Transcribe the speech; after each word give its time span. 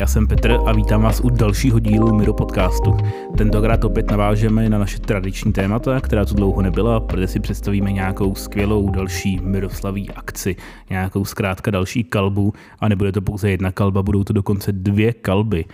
Já 0.00 0.06
jsem 0.06 0.26
Petr 0.26 0.58
a 0.66 0.72
vítám 0.72 1.02
vás 1.02 1.20
u 1.20 1.30
dalšího 1.30 1.78
dílu 1.78 2.14
Miro 2.14 2.34
podcastu. 2.34 2.96
Tentokrát 3.36 3.84
opět 3.84 4.10
navážeme 4.10 4.68
na 4.68 4.78
naše 4.78 4.98
tradiční 4.98 5.52
témata, 5.52 6.00
která 6.00 6.24
tu 6.24 6.34
dlouho 6.34 6.62
nebyla, 6.62 7.00
protože 7.00 7.26
si 7.26 7.40
představíme 7.40 7.92
nějakou 7.92 8.34
skvělou 8.34 8.90
další 8.90 9.40
Miroslaví 9.42 10.10
akci, 10.10 10.56
nějakou 10.90 11.24
zkrátka 11.24 11.70
další 11.70 12.04
kalbu 12.04 12.52
a 12.78 12.88
nebude 12.88 13.12
to 13.12 13.20
pouze 13.20 13.50
jedna 13.50 13.72
kalba, 13.72 14.02
budou 14.02 14.24
to 14.24 14.32
dokonce 14.32 14.72
dvě 14.72 15.12
kalby. 15.12 15.64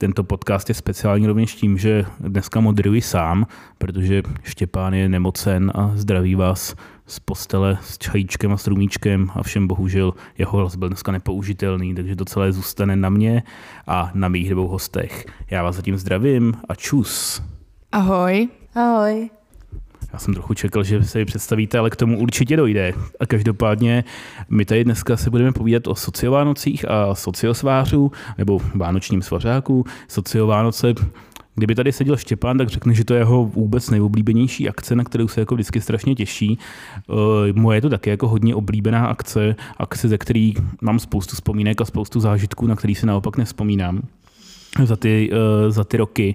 Tento 0.00 0.24
podcast 0.24 0.68
je 0.68 0.74
speciální 0.74 1.26
rovněž 1.26 1.54
tím, 1.54 1.78
že 1.78 2.04
dneska 2.20 2.60
moderuji 2.60 3.02
sám, 3.02 3.46
protože 3.78 4.22
Štěpán 4.42 4.94
je 4.94 5.08
nemocen 5.08 5.72
a 5.74 5.92
zdraví 5.94 6.34
vás 6.34 6.74
z 7.06 7.18
postele 7.18 7.78
s 7.82 7.98
čajíčkem 7.98 8.52
a 8.52 8.56
strumíčkem 8.56 9.30
a 9.34 9.42
všem 9.42 9.66
bohužel 9.66 10.14
jeho 10.38 10.58
hlas 10.58 10.76
byl 10.76 10.88
dneska 10.88 11.12
nepoužitelný, 11.12 11.94
takže 11.94 12.16
to 12.16 12.24
celé 12.24 12.52
zůstane 12.52 12.96
na 12.96 13.08
mě 13.08 13.42
a 13.86 14.10
na 14.14 14.28
mých 14.28 14.50
dvou 14.50 14.68
hostech. 14.68 15.26
Já 15.50 15.62
vás 15.62 15.76
zatím 15.76 15.96
zdravím 15.96 16.54
a 16.68 16.74
čus. 16.74 17.42
Ahoj. 17.92 18.48
Ahoj. 18.74 19.30
Já 20.12 20.18
jsem 20.18 20.34
trochu 20.34 20.54
čekal, 20.54 20.84
že 20.84 21.04
se 21.04 21.18
ji 21.18 21.24
představíte, 21.24 21.78
ale 21.78 21.90
k 21.90 21.96
tomu 21.96 22.18
určitě 22.18 22.56
dojde. 22.56 22.92
A 23.20 23.26
každopádně 23.26 24.04
my 24.48 24.64
tady 24.64 24.84
dneska 24.84 25.16
se 25.16 25.30
budeme 25.30 25.52
povídat 25.52 25.86
o 25.86 25.94
sociovánocích 25.94 26.90
a 26.90 27.14
sociosvářů, 27.14 28.12
nebo 28.38 28.60
vánočním 28.74 29.22
svařáku. 29.22 29.84
Sociovánoce 30.08 30.94
Kdyby 31.54 31.74
tady 31.74 31.92
seděl 31.92 32.16
Štěpán, 32.16 32.58
tak 32.58 32.68
řekne, 32.68 32.94
že 32.94 33.04
to 33.04 33.14
je 33.14 33.20
jeho 33.20 33.44
vůbec 33.44 33.90
nejoblíbenější 33.90 34.68
akce, 34.68 34.96
na 34.96 35.04
kterou 35.04 35.28
se 35.28 35.40
jako 35.40 35.54
vždycky 35.54 35.80
strašně 35.80 36.14
těší. 36.14 36.58
Uh, 37.06 37.16
moje 37.54 37.76
je 37.76 37.82
to 37.82 37.88
také 37.88 38.10
jako 38.10 38.28
hodně 38.28 38.54
oblíbená 38.54 39.06
akce, 39.06 39.56
akce, 39.76 40.08
ze 40.08 40.18
který 40.18 40.54
mám 40.80 40.98
spoustu 40.98 41.34
vzpomínek 41.34 41.80
a 41.80 41.84
spoustu 41.84 42.20
zážitků, 42.20 42.66
na 42.66 42.76
který 42.76 42.94
si 42.94 43.06
naopak 43.06 43.36
nespomínám 43.36 44.02
za 44.84 44.96
ty, 44.96 45.30
uh, 45.32 45.70
za 45.70 45.84
ty 45.84 45.96
roky. 45.96 46.34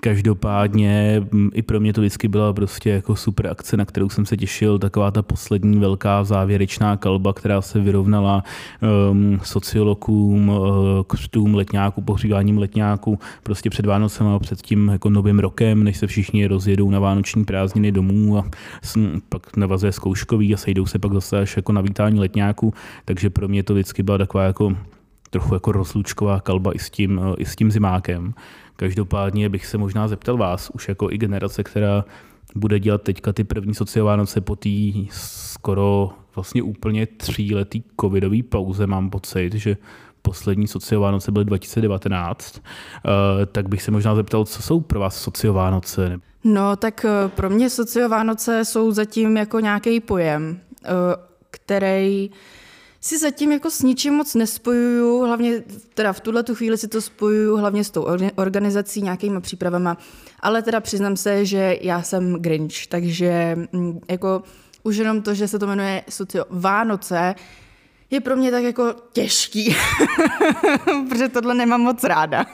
Každopádně 0.00 1.22
mm, 1.32 1.50
i 1.54 1.62
pro 1.62 1.80
mě 1.80 1.92
to 1.92 2.00
vždycky 2.00 2.28
byla 2.28 2.52
prostě 2.52 2.90
jako 2.90 3.16
super 3.16 3.46
akce, 3.46 3.76
na 3.76 3.84
kterou 3.84 4.08
jsem 4.08 4.26
se 4.26 4.36
těšil, 4.36 4.78
taková 4.78 5.10
ta 5.10 5.22
poslední 5.22 5.78
velká 5.78 6.24
závěrečná 6.24 6.96
kalba, 6.96 7.32
která 7.32 7.62
se 7.62 7.80
vyrovnala 7.80 8.44
um, 9.10 9.40
sociologům, 9.42 10.48
uh, 10.48 10.58
křtům 11.06 11.54
letňáků, 11.54 12.02
pohříváním 12.02 12.58
letňáků, 12.58 13.18
prostě 13.42 13.70
před 13.70 13.86
Vánocem 13.86 14.26
a 14.26 14.38
před 14.38 14.62
tím 14.62 14.88
jako 14.88 15.10
novým 15.10 15.38
rokem, 15.38 15.84
než 15.84 15.96
se 15.96 16.06
všichni 16.06 16.46
rozjedou 16.46 16.90
na 16.90 16.98
vánoční 16.98 17.44
prázdniny 17.44 17.92
domů 17.92 18.38
a 18.38 18.44
pak 19.28 19.56
navazuje 19.56 19.92
zkouškový 19.92 20.54
a 20.54 20.56
sejdou 20.56 20.86
se 20.86 20.98
pak 20.98 21.12
zase 21.12 21.38
až 21.38 21.56
jako 21.56 21.72
na 21.72 21.80
vítání 21.80 22.20
letňáků, 22.20 22.74
takže 23.04 23.30
pro 23.30 23.48
mě 23.48 23.62
to 23.62 23.74
vždycky 23.74 24.02
byla 24.02 24.18
taková 24.18 24.44
jako 24.44 24.76
trochu 25.30 25.54
jako 25.54 25.72
rozlučková 25.72 26.40
kalba 26.40 26.72
i 26.74 26.78
s 26.78 26.90
tím, 26.90 27.20
i 27.38 27.44
s 27.44 27.56
tím 27.56 27.70
zimákem. 27.70 28.34
Každopádně 28.76 29.48
bych 29.48 29.66
se 29.66 29.78
možná 29.78 30.08
zeptal 30.08 30.36
vás, 30.36 30.70
už 30.70 30.88
jako 30.88 31.10
i 31.10 31.18
generace, 31.18 31.64
která 31.64 32.04
bude 32.54 32.80
dělat 32.80 33.02
teďka 33.02 33.32
ty 33.32 33.44
první 33.44 33.74
sociovánoce 33.74 34.40
po 34.40 34.56
té 34.56 34.68
skoro 35.10 36.10
vlastně 36.34 36.62
úplně 36.62 37.06
tříletý 37.06 37.82
covidový 38.00 38.42
pauze, 38.42 38.86
mám 38.86 39.10
pocit, 39.10 39.54
že 39.54 39.76
poslední 40.22 40.66
sociovánoce 40.66 41.32
byly 41.32 41.44
2019, 41.44 42.60
eh, 42.60 43.46
tak 43.46 43.68
bych 43.68 43.82
se 43.82 43.90
možná 43.90 44.14
zeptal, 44.14 44.44
co 44.44 44.62
jsou 44.62 44.80
pro 44.80 45.00
vás 45.00 45.22
sociovánoce? 45.22 46.20
No, 46.44 46.76
tak 46.76 47.04
eh, 47.04 47.28
pro 47.28 47.50
mě 47.50 47.70
sociovánoce 47.70 48.64
jsou 48.64 48.90
zatím 48.90 49.36
jako 49.36 49.60
nějaký 49.60 50.00
pojem, 50.00 50.60
eh, 50.84 50.88
který 51.50 52.30
si 53.00 53.18
zatím 53.18 53.52
jako 53.52 53.70
s 53.70 53.82
ničím 53.82 54.14
moc 54.14 54.34
nespojuju, 54.34 55.24
hlavně 55.24 55.62
teda 55.94 56.12
v 56.12 56.20
tuhle 56.20 56.42
tu 56.42 56.54
chvíli 56.54 56.78
si 56.78 56.88
to 56.88 57.00
spojuju 57.00 57.56
hlavně 57.56 57.84
s 57.84 57.90
tou 57.90 58.06
organizací, 58.34 59.02
nějakýma 59.02 59.40
přípravama, 59.40 59.96
ale 60.40 60.62
teda 60.62 60.80
přiznám 60.80 61.16
se, 61.16 61.44
že 61.44 61.78
já 61.80 62.02
jsem 62.02 62.34
Grinch, 62.34 62.86
takže 62.86 63.56
mm, 63.72 64.00
jako 64.10 64.42
už 64.82 64.96
jenom 64.96 65.22
to, 65.22 65.34
že 65.34 65.48
se 65.48 65.58
to 65.58 65.66
jmenuje 65.66 66.02
socio 66.08 66.44
Vánoce, 66.50 67.34
je 68.10 68.20
pro 68.20 68.36
mě 68.36 68.50
tak 68.50 68.64
jako 68.64 68.94
těžký, 69.12 69.76
protože 71.08 71.28
tohle 71.28 71.54
nemám 71.54 71.80
moc 71.80 72.04
ráda. 72.04 72.46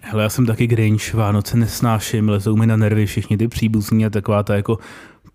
Hele, 0.00 0.22
já 0.22 0.28
jsem 0.28 0.46
taky 0.46 0.66
Grinch, 0.66 1.14
Vánoce 1.14 1.56
nesnáším, 1.56 2.28
lezou 2.28 2.56
mi 2.56 2.66
na 2.66 2.76
nervy 2.76 3.06
všichni 3.06 3.36
ty 3.36 3.48
příbuzní 3.48 4.06
a 4.06 4.10
taková 4.10 4.42
ta 4.42 4.56
jako 4.56 4.78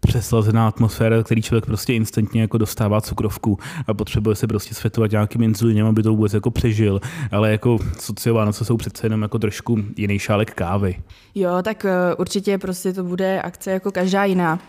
přeslazená 0.02 0.68
atmosféra, 0.68 1.24
který 1.24 1.42
člověk 1.42 1.66
prostě 1.66 1.94
instantně 1.94 2.42
jako 2.42 2.58
dostává 2.58 3.02
cukrovku 3.02 3.60
a 3.88 3.94
potřebuje 3.94 4.36
se 4.36 4.48
prostě 4.48 4.76
světovat 4.76 5.12
nějakým 5.12 5.44
inzulinem, 5.44 5.88
aby 5.88 6.04
to 6.04 6.10
vůbec 6.10 6.34
jako 6.34 6.52
přežil. 6.52 7.02
Ale 7.32 7.52
jako 7.52 7.78
sociovánoce 8.00 8.66
jsou 8.66 8.78
přece 8.78 9.06
jenom 9.06 9.22
jako 9.22 9.40
trošku 9.40 9.84
jiný 9.98 10.20
šálek 10.20 10.54
kávy. 10.54 11.00
Jo, 11.36 11.52
tak 11.64 11.86
uh, 11.86 11.92
určitě 12.18 12.58
prostě 12.58 12.94
to 12.94 13.04
bude 13.04 13.42
akce 13.42 13.72
jako 13.72 13.92
každá 13.92 14.26
jiná. 14.26 14.60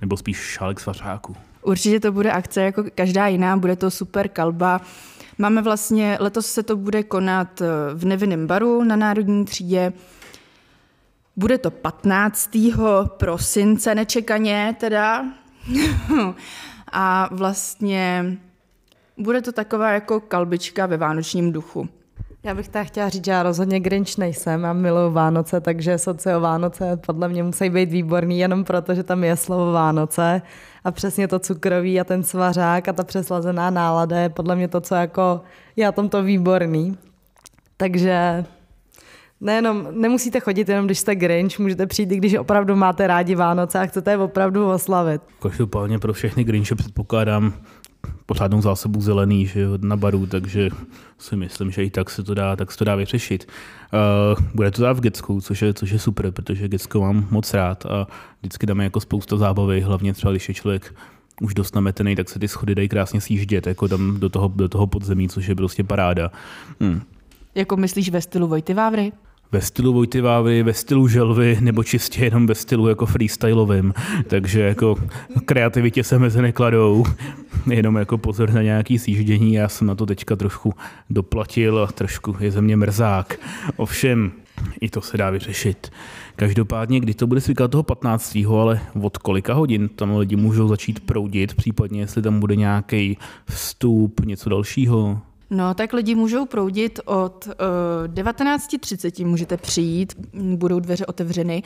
Nebo 0.00 0.16
spíš 0.16 0.36
šálek 0.36 0.80
svařáku. 0.80 1.36
Určitě 1.62 2.00
to 2.00 2.12
bude 2.12 2.32
akce 2.32 2.62
jako 2.62 2.84
každá 2.94 3.26
jiná, 3.26 3.56
bude 3.56 3.76
to 3.76 3.90
super 3.90 4.28
kalba. 4.28 4.80
Máme 5.38 5.62
vlastně, 5.62 6.18
letos 6.20 6.46
se 6.46 6.62
to 6.62 6.76
bude 6.76 7.02
konat 7.02 7.60
eh, 7.60 7.66
v 7.94 8.04
Nevinném 8.04 8.46
baru 8.46 8.84
na 8.84 8.96
Národní 8.96 9.44
třídě. 9.44 9.92
Bude 11.36 11.58
to 11.58 11.70
15. 11.70 12.50
prosince 13.06 13.94
nečekaně 13.94 14.76
teda. 14.80 15.24
a 16.92 17.28
vlastně 17.32 18.36
bude 19.16 19.42
to 19.42 19.52
taková 19.52 19.90
jako 19.90 20.20
kalbička 20.20 20.86
ve 20.86 20.96
vánočním 20.96 21.52
duchu. 21.52 21.88
Já 22.42 22.54
bych 22.54 22.68
tak 22.68 22.86
chtěla 22.86 23.08
říct, 23.08 23.24
že 23.24 23.30
já 23.30 23.42
rozhodně 23.42 23.80
Grinch 23.80 24.18
nejsem 24.18 24.64
a 24.64 24.72
miluji 24.72 25.12
Vánoce, 25.12 25.60
takže 25.60 25.98
socio 25.98 26.40
Vánoce 26.40 26.96
podle 27.06 27.28
mě 27.28 27.42
musí 27.42 27.70
být 27.70 27.90
výborný 27.90 28.38
jenom 28.38 28.64
proto, 28.64 28.94
že 28.94 29.02
tam 29.02 29.24
je 29.24 29.36
slovo 29.36 29.72
Vánoce 29.72 30.42
a 30.84 30.90
přesně 30.90 31.28
to 31.28 31.38
cukroví 31.38 32.00
a 32.00 32.04
ten 32.04 32.22
svařák 32.22 32.88
a 32.88 32.92
ta 32.92 33.04
přeslazená 33.04 33.70
nálada 33.70 34.18
je 34.18 34.28
podle 34.28 34.56
mě 34.56 34.68
to, 34.68 34.80
co 34.80 34.94
jako 34.94 35.40
je 35.76 35.84
na 35.84 35.92
tomto 35.92 36.22
výborný. 36.22 36.98
Takže 37.76 38.44
Nejenom, 39.40 39.88
nemusíte 39.90 40.40
chodit 40.40 40.68
jenom, 40.68 40.86
když 40.86 40.98
jste 40.98 41.14
Grinch, 41.14 41.58
můžete 41.58 41.86
přijít, 41.86 42.08
když 42.08 42.34
opravdu 42.34 42.76
máte 42.76 43.06
rádi 43.06 43.34
Vánoce 43.34 43.80
a 43.80 43.86
chcete 43.86 44.10
je 44.10 44.18
opravdu 44.18 44.70
oslavit. 44.70 45.22
Každopádně 45.42 45.98
pro 45.98 46.12
všechny 46.12 46.44
Grinche 46.44 46.74
předpokládám 46.74 47.52
pořádnou 48.26 48.62
zásobu 48.62 49.00
zelený 49.00 49.46
že 49.46 49.60
jo, 49.60 49.78
na 49.80 49.96
baru, 49.96 50.26
takže 50.26 50.70
si 51.18 51.36
myslím, 51.36 51.70
že 51.70 51.84
i 51.84 51.90
tak 51.90 52.10
se 52.10 52.22
to 52.22 52.34
dá, 52.34 52.56
tak 52.56 52.72
se 52.72 52.78
to 52.78 52.84
dá 52.84 52.94
vyřešit. 52.94 53.48
Uh, 54.38 54.44
bude 54.54 54.70
to 54.70 54.82
dát 54.82 54.92
v 54.92 55.00
Gecku, 55.00 55.40
což 55.40 55.62
je, 55.62 55.74
což 55.74 55.90
je 55.90 55.98
super, 55.98 56.30
protože 56.30 56.68
Gecko 56.68 57.00
mám 57.00 57.26
moc 57.30 57.54
rád 57.54 57.86
a 57.86 58.06
vždycky 58.40 58.66
dáme 58.66 58.84
jako 58.84 59.00
spousta 59.00 59.36
zábavy, 59.36 59.80
hlavně 59.80 60.12
třeba 60.12 60.30
když 60.30 60.48
je 60.48 60.54
člověk 60.54 60.94
už 61.40 61.54
dost 61.54 61.74
nametený, 61.74 62.16
tak 62.16 62.28
se 62.28 62.38
ty 62.38 62.48
schody 62.48 62.74
dají 62.74 62.88
krásně 62.88 63.20
sjíždět, 63.20 63.66
jako 63.66 63.88
tam 63.88 64.20
do 64.20 64.28
toho, 64.28 64.52
do 64.56 64.68
toho 64.68 64.86
podzemí, 64.86 65.28
což 65.28 65.46
je 65.46 65.54
prostě 65.54 65.84
paráda. 65.84 66.30
Hmm. 66.80 67.02
Jako 67.54 67.76
myslíš 67.76 68.10
ve 68.10 68.20
stylu 68.20 68.46
Vojty 68.48 68.74
Vávry? 68.74 69.12
Ve 69.52 69.60
stylu 69.60 69.92
Vojty 69.92 70.20
Vávry, 70.20 70.62
ve 70.62 70.74
stylu 70.74 71.08
Želvy, 71.08 71.58
nebo 71.60 71.84
čistě 71.84 72.24
jenom 72.24 72.46
ve 72.46 72.54
stylu 72.54 72.88
jako 72.88 73.06
freestylovým. 73.06 73.94
Takže 74.26 74.60
jako 74.60 74.96
kreativitě 75.44 76.04
se 76.04 76.18
mezi 76.18 76.42
nekladou. 76.42 77.04
Jenom 77.70 77.96
jako 77.96 78.18
pozor 78.18 78.52
na 78.52 78.62
nějaký 78.62 78.98
sjíždění. 78.98 79.54
Já 79.54 79.68
jsem 79.68 79.86
na 79.86 79.94
to 79.94 80.06
teďka 80.06 80.36
trošku 80.36 80.74
doplatil 81.10 81.78
a 81.78 81.92
trošku 81.92 82.36
je 82.40 82.50
ze 82.50 82.60
mě 82.60 82.76
mrzák. 82.76 83.40
Ovšem, 83.76 84.32
i 84.80 84.88
to 84.88 85.00
se 85.00 85.16
dá 85.16 85.30
vyřešit. 85.30 85.90
Každopádně, 86.36 87.00
kdy 87.00 87.14
to 87.14 87.26
bude 87.26 87.40
zvykat 87.40 87.70
toho 87.70 87.82
15. 87.82 88.38
ale 88.60 88.80
od 89.02 89.18
kolika 89.18 89.54
hodin 89.54 89.88
tam 89.88 90.16
lidi 90.16 90.36
můžou 90.36 90.68
začít 90.68 91.00
proudit, 91.00 91.54
případně 91.54 92.00
jestli 92.00 92.22
tam 92.22 92.40
bude 92.40 92.56
nějaký 92.56 93.18
vstup, 93.48 94.20
něco 94.24 94.50
dalšího? 94.50 95.20
No, 95.50 95.74
tak 95.74 95.92
lidi 95.92 96.14
můžou 96.14 96.46
proudit 96.46 97.00
od 97.04 97.46
uh, 97.46 97.52
eh, 98.04 98.22
19.30, 98.22 99.26
můžete 99.26 99.56
přijít, 99.56 100.14
budou 100.34 100.80
dveře 100.80 101.06
otevřeny 101.06 101.62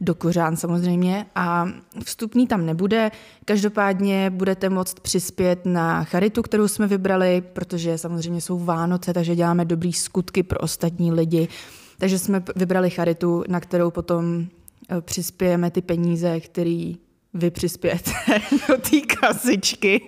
do 0.00 0.14
Kořán 0.14 0.56
samozřejmě 0.56 1.26
a 1.34 1.68
vstupný 2.04 2.46
tam 2.46 2.66
nebude. 2.66 3.10
Každopádně 3.44 4.30
budete 4.30 4.68
moct 4.68 5.00
přispět 5.00 5.60
na 5.64 6.04
charitu, 6.04 6.42
kterou 6.42 6.68
jsme 6.68 6.86
vybrali, 6.86 7.42
protože 7.52 7.98
samozřejmě 7.98 8.40
jsou 8.40 8.58
Vánoce, 8.58 9.12
takže 9.12 9.36
děláme 9.36 9.64
dobrý 9.64 9.92
skutky 9.92 10.42
pro 10.42 10.58
ostatní 10.58 11.12
lidi. 11.12 11.48
Takže 11.98 12.18
jsme 12.18 12.42
vybrali 12.56 12.90
charitu, 12.90 13.44
na 13.48 13.60
kterou 13.60 13.90
potom 13.90 14.24
uh, 14.36 15.00
přispějeme 15.00 15.70
ty 15.70 15.82
peníze, 15.82 16.40
které 16.40 16.92
vy 17.34 17.50
přispějete 17.50 18.10
do 18.68 18.76
té 18.76 19.00
kasičky. 19.00 20.00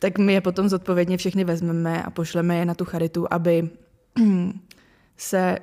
Tak 0.00 0.18
my 0.18 0.32
je 0.32 0.40
potom 0.40 0.68
zodpovědně 0.68 1.16
všechny 1.16 1.44
vezmeme 1.44 2.02
a 2.02 2.10
pošleme 2.10 2.56
je 2.56 2.64
na 2.64 2.74
tu 2.74 2.84
charitu, 2.84 3.26
aby 3.30 3.70
se 5.16 5.58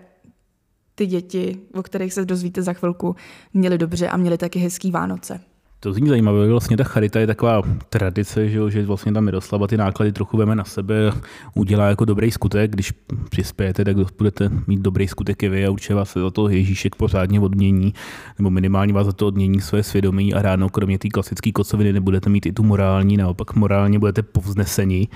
ty 0.95 1.06
děti, 1.06 1.60
o 1.74 1.84
kterých 1.84 2.13
se 2.13 2.25
dozvíte 2.25 2.62
za 2.62 2.74
chvilku, 2.74 3.16
měly 3.54 3.78
dobře 3.78 4.10
a 4.10 4.18
měly 4.18 4.38
taky 4.38 4.60
hezký 4.60 4.92
Vánoce. 4.92 5.42
To 5.79 5.94
zní 5.94 6.09
zajímavé, 6.09 6.47
vlastně 6.47 6.77
ta 6.77 6.83
charita 6.83 7.19
je 7.19 7.27
taková 7.27 7.62
tradice, 7.89 8.50
že, 8.50 8.59
že 8.69 8.85
vlastně 8.85 9.12
tam 9.12 9.24
Miroslava 9.24 9.68
ty 9.68 9.77
náklady 9.77 10.12
trochu 10.12 10.38
veme 10.38 10.56
na 10.56 10.63
sebe, 10.63 11.12
udělá 11.53 11.88
jako 11.88 12.06
dobrý 12.06 12.31
skutek, 12.31 12.71
když 12.71 12.94
přispějete, 13.29 13.85
tak 13.85 13.97
budete 14.18 14.50
mít 14.68 14.79
dobrý 14.79 15.07
skutek 15.07 15.44
i 15.44 15.50
vy 15.50 15.65
a 15.65 15.69
určitě 15.69 15.95
vás 15.95 16.13
za 16.13 16.31
to 16.31 16.50
Ježíšek 16.50 16.95
pořádně 16.95 17.39
odmění, 17.39 17.94
nebo 18.39 18.50
minimálně 18.50 18.94
vás 18.94 19.06
za 19.06 19.13
to 19.13 19.27
odmění 19.27 19.62
své 19.62 19.83
svědomí 19.83 20.33
a 20.33 20.41
ráno 20.41 20.69
kromě 20.69 21.00
té 21.00 21.09
klasické 21.09 21.51
kocoviny 21.51 21.94
nebudete 21.94 22.30
mít 22.30 22.45
i 22.45 22.51
tu 22.51 22.63
morální, 22.63 23.18
naopak 23.18 23.56
morálně 23.56 24.00
budete 24.00 24.23
povzneseni. 24.23 25.07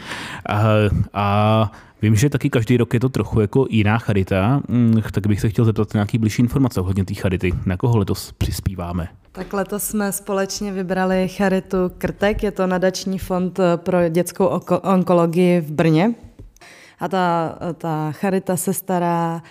A, 0.50 0.64
a 1.14 1.72
Vím, 2.02 2.16
že 2.16 2.30
taky 2.30 2.50
každý 2.50 2.78
rok 2.78 2.94
je 2.94 3.00
to 3.00 3.10
trochu 3.10 3.40
jako 3.40 3.68
jiná 3.70 3.98
charita, 3.98 4.62
mm, 4.68 5.02
tak 5.12 5.28
bych 5.28 5.42
se 5.42 5.50
chtěl 5.50 5.66
zeptat 5.66 5.94
nějaký 5.94 6.18
blížší 6.18 6.42
informace 6.42 6.82
ohledně 6.82 7.06
té 7.06 7.14
charity. 7.14 7.52
Na 7.66 7.78
koho 7.78 7.98
letos 7.98 8.32
přispíváme? 8.32 9.08
Tak 9.32 9.54
letos 9.54 9.84
jsme 9.84 10.12
společně 10.12 10.72
vybrali 10.72 11.28
charitu 11.28 11.78
Krtek, 11.98 12.44
je 12.44 12.52
to 12.52 12.68
nadační 12.68 13.20
fond 13.20 13.60
pro 13.76 14.10
dětskou 14.10 14.46
onkologii 14.84 15.62
v 15.62 15.72
Brně. 15.72 16.14
A 17.00 17.08
ta, 17.08 17.58
ta 17.78 18.12
charita 18.12 18.58
se 18.58 18.74
stará 18.74 19.42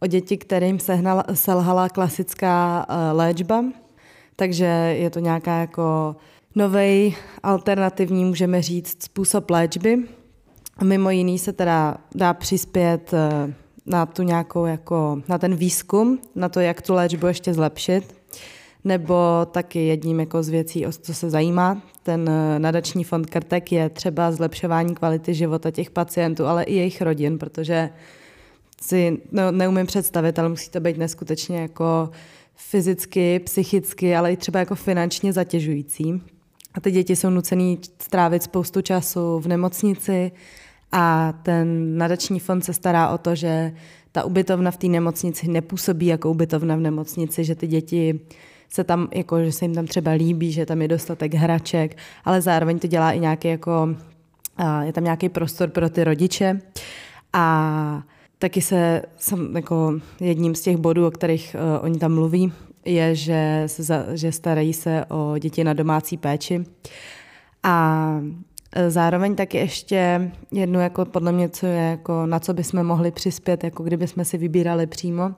o 0.00 0.06
děti, 0.06 0.36
kterým 0.36 0.78
sehnala, 0.78 1.24
selhala 1.34 1.88
klasická 1.88 2.86
eh, 2.88 3.12
léčba, 3.12 3.64
takže 4.36 4.64
je 4.98 5.10
to 5.10 5.18
nějaká 5.18 5.58
jako 5.58 6.16
nový 6.54 7.16
alternativní, 7.42 8.24
můžeme 8.24 8.62
říct, 8.62 9.02
způsob 9.02 9.50
léčby. 9.50 10.17
Mimo 10.82 11.10
jiný 11.10 11.38
se 11.38 11.52
teda 11.52 11.96
dá 12.14 12.34
přispět 12.34 13.14
eh, 13.14 13.54
na 13.86 14.06
tu 14.06 14.22
nějakou 14.22 14.64
jako, 14.64 15.22
na 15.28 15.38
ten 15.38 15.56
výzkum, 15.56 16.18
na 16.34 16.48
to, 16.48 16.60
jak 16.60 16.82
tu 16.82 16.94
léčbu 16.94 17.26
ještě 17.26 17.54
zlepšit 17.54 18.14
nebo 18.84 19.46
taky 19.50 19.86
jedním 19.86 20.20
jako 20.20 20.42
z 20.42 20.48
věcí, 20.48 20.86
o 20.86 20.92
co 20.92 21.14
se 21.14 21.30
zajímá. 21.30 21.82
Ten 22.02 22.28
eh, 22.28 22.58
nadační 22.58 23.04
fond 23.04 23.26
Krtek 23.26 23.72
je 23.72 23.90
třeba 23.90 24.32
zlepšování 24.32 24.94
kvality 24.94 25.34
života 25.34 25.70
těch 25.70 25.90
pacientů, 25.90 26.46
ale 26.46 26.64
i 26.64 26.74
jejich 26.74 27.02
rodin, 27.02 27.38
protože 27.38 27.90
si 28.82 29.18
no, 29.32 29.52
neumím 29.52 29.86
představit, 29.86 30.38
ale 30.38 30.48
musí 30.48 30.70
to 30.70 30.80
být 30.80 30.96
neskutečně 30.96 31.60
jako 31.60 32.10
fyzicky, 32.54 33.38
psychicky, 33.38 34.16
ale 34.16 34.32
i 34.32 34.36
třeba 34.36 34.58
jako 34.58 34.74
finančně 34.74 35.32
zatěžující. 35.32 36.22
A 36.74 36.80
ty 36.80 36.90
děti 36.90 37.16
jsou 37.16 37.30
nucený 37.30 37.78
strávit 37.98 38.42
spoustu 38.42 38.80
času 38.80 39.40
v 39.40 39.46
nemocnici 39.46 40.32
a 40.92 41.34
ten 41.42 41.98
nadační 41.98 42.40
fond 42.40 42.64
se 42.64 42.72
stará 42.72 43.08
o 43.08 43.18
to, 43.18 43.34
že 43.34 43.72
ta 44.12 44.24
ubytovna 44.24 44.70
v 44.70 44.76
té 44.76 44.86
nemocnici 44.86 45.48
nepůsobí 45.48 46.06
jako 46.06 46.30
ubytovna 46.30 46.76
v 46.76 46.80
nemocnici, 46.80 47.44
že 47.44 47.54
ty 47.54 47.66
děti 47.66 48.20
se 48.68 48.84
tam, 48.84 49.08
jako, 49.14 49.44
že 49.44 49.52
se 49.52 49.64
jim 49.64 49.74
tam 49.74 49.86
třeba 49.86 50.10
líbí, 50.10 50.52
že 50.52 50.66
tam 50.66 50.82
je 50.82 50.88
dostatek 50.88 51.34
hraček, 51.34 51.96
ale 52.24 52.40
zároveň 52.40 52.78
to 52.78 52.86
dělá 52.86 53.12
i 53.12 53.20
nějaký 53.20 53.48
jako, 53.48 53.96
je 54.82 54.92
tam 54.92 55.04
nějaký 55.04 55.28
prostor 55.28 55.68
pro 55.68 55.90
ty 55.90 56.04
rodiče 56.04 56.60
a 57.32 58.02
taky 58.38 58.60
se 58.60 59.02
jsem, 59.16 59.56
jako 59.56 60.00
jedním 60.20 60.54
z 60.54 60.60
těch 60.60 60.76
bodů, 60.76 61.06
o 61.06 61.10
kterých 61.10 61.56
uh, 61.58 61.84
oni 61.84 61.98
tam 61.98 62.14
mluví, 62.14 62.52
je, 62.84 63.14
že, 63.14 63.62
se 63.66 64.06
že 64.14 64.32
starají 64.32 64.72
se 64.72 65.04
o 65.08 65.38
děti 65.38 65.64
na 65.64 65.72
domácí 65.72 66.16
péči. 66.16 66.64
A 67.62 68.20
E, 68.20 68.47
zároveň 68.88 69.34
taky 69.34 69.58
ještě 69.58 70.30
jednu, 70.52 70.80
jako 70.80 71.04
podle 71.04 71.32
mě, 71.32 71.48
co 71.48 71.66
je, 71.66 71.90
jako, 71.90 72.26
na 72.26 72.40
co 72.40 72.54
bychom 72.54 72.84
mohli 72.84 73.10
přispět, 73.10 73.64
jako 73.64 73.82
kdyby 73.82 74.06
jsme 74.06 74.24
si 74.24 74.38
vybírali 74.38 74.86
přímo, 74.86 75.30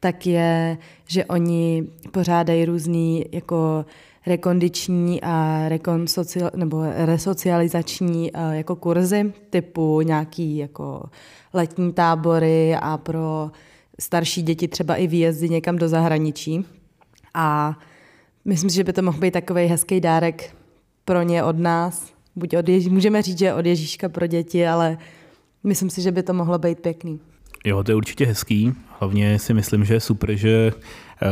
tak 0.00 0.26
je, 0.26 0.78
že 1.06 1.24
oni 1.24 1.84
pořádají 2.10 2.64
různý 2.64 3.24
jako 3.32 3.84
rekondiční 4.26 5.20
a 5.22 5.64
rekonsocial, 5.68 6.50
nebo 6.56 6.82
resocializační 6.96 8.36
e, 8.36 8.56
jako 8.56 8.76
kurzy, 8.76 9.32
typu 9.50 10.00
nějaký 10.00 10.56
jako 10.56 11.02
letní 11.54 11.92
tábory 11.92 12.76
a 12.76 12.98
pro 12.98 13.50
starší 14.00 14.42
děti 14.42 14.68
třeba 14.68 14.96
i 14.96 15.06
výjezdy 15.06 15.48
někam 15.48 15.76
do 15.76 15.88
zahraničí. 15.88 16.66
A 17.34 17.78
myslím 18.44 18.70
si, 18.70 18.76
že 18.76 18.84
by 18.84 18.92
to 18.92 19.02
mohl 19.02 19.18
být 19.18 19.30
takový 19.30 19.66
hezký 19.66 20.00
dárek 20.00 20.54
pro 21.04 21.22
ně 21.22 21.44
od 21.44 21.58
nás, 21.58 22.17
buď 22.38 22.56
od 22.56 22.68
Ježí, 22.68 22.90
můžeme 22.90 23.22
říct, 23.22 23.38
že 23.38 23.54
od 23.54 23.66
Ježíška 23.66 24.08
pro 24.08 24.26
děti, 24.26 24.66
ale 24.66 24.98
myslím 25.64 25.90
si, 25.90 26.02
že 26.02 26.12
by 26.12 26.22
to 26.22 26.34
mohlo 26.34 26.58
být 26.58 26.80
pěkný. 26.80 27.20
Jo, 27.64 27.84
to 27.84 27.90
je 27.90 27.96
určitě 27.96 28.26
hezký. 28.26 28.72
Hlavně 29.00 29.38
si 29.38 29.54
myslím, 29.54 29.84
že 29.84 29.94
je 29.94 30.00
super, 30.00 30.36
že 30.36 30.72
uh, 30.72 31.28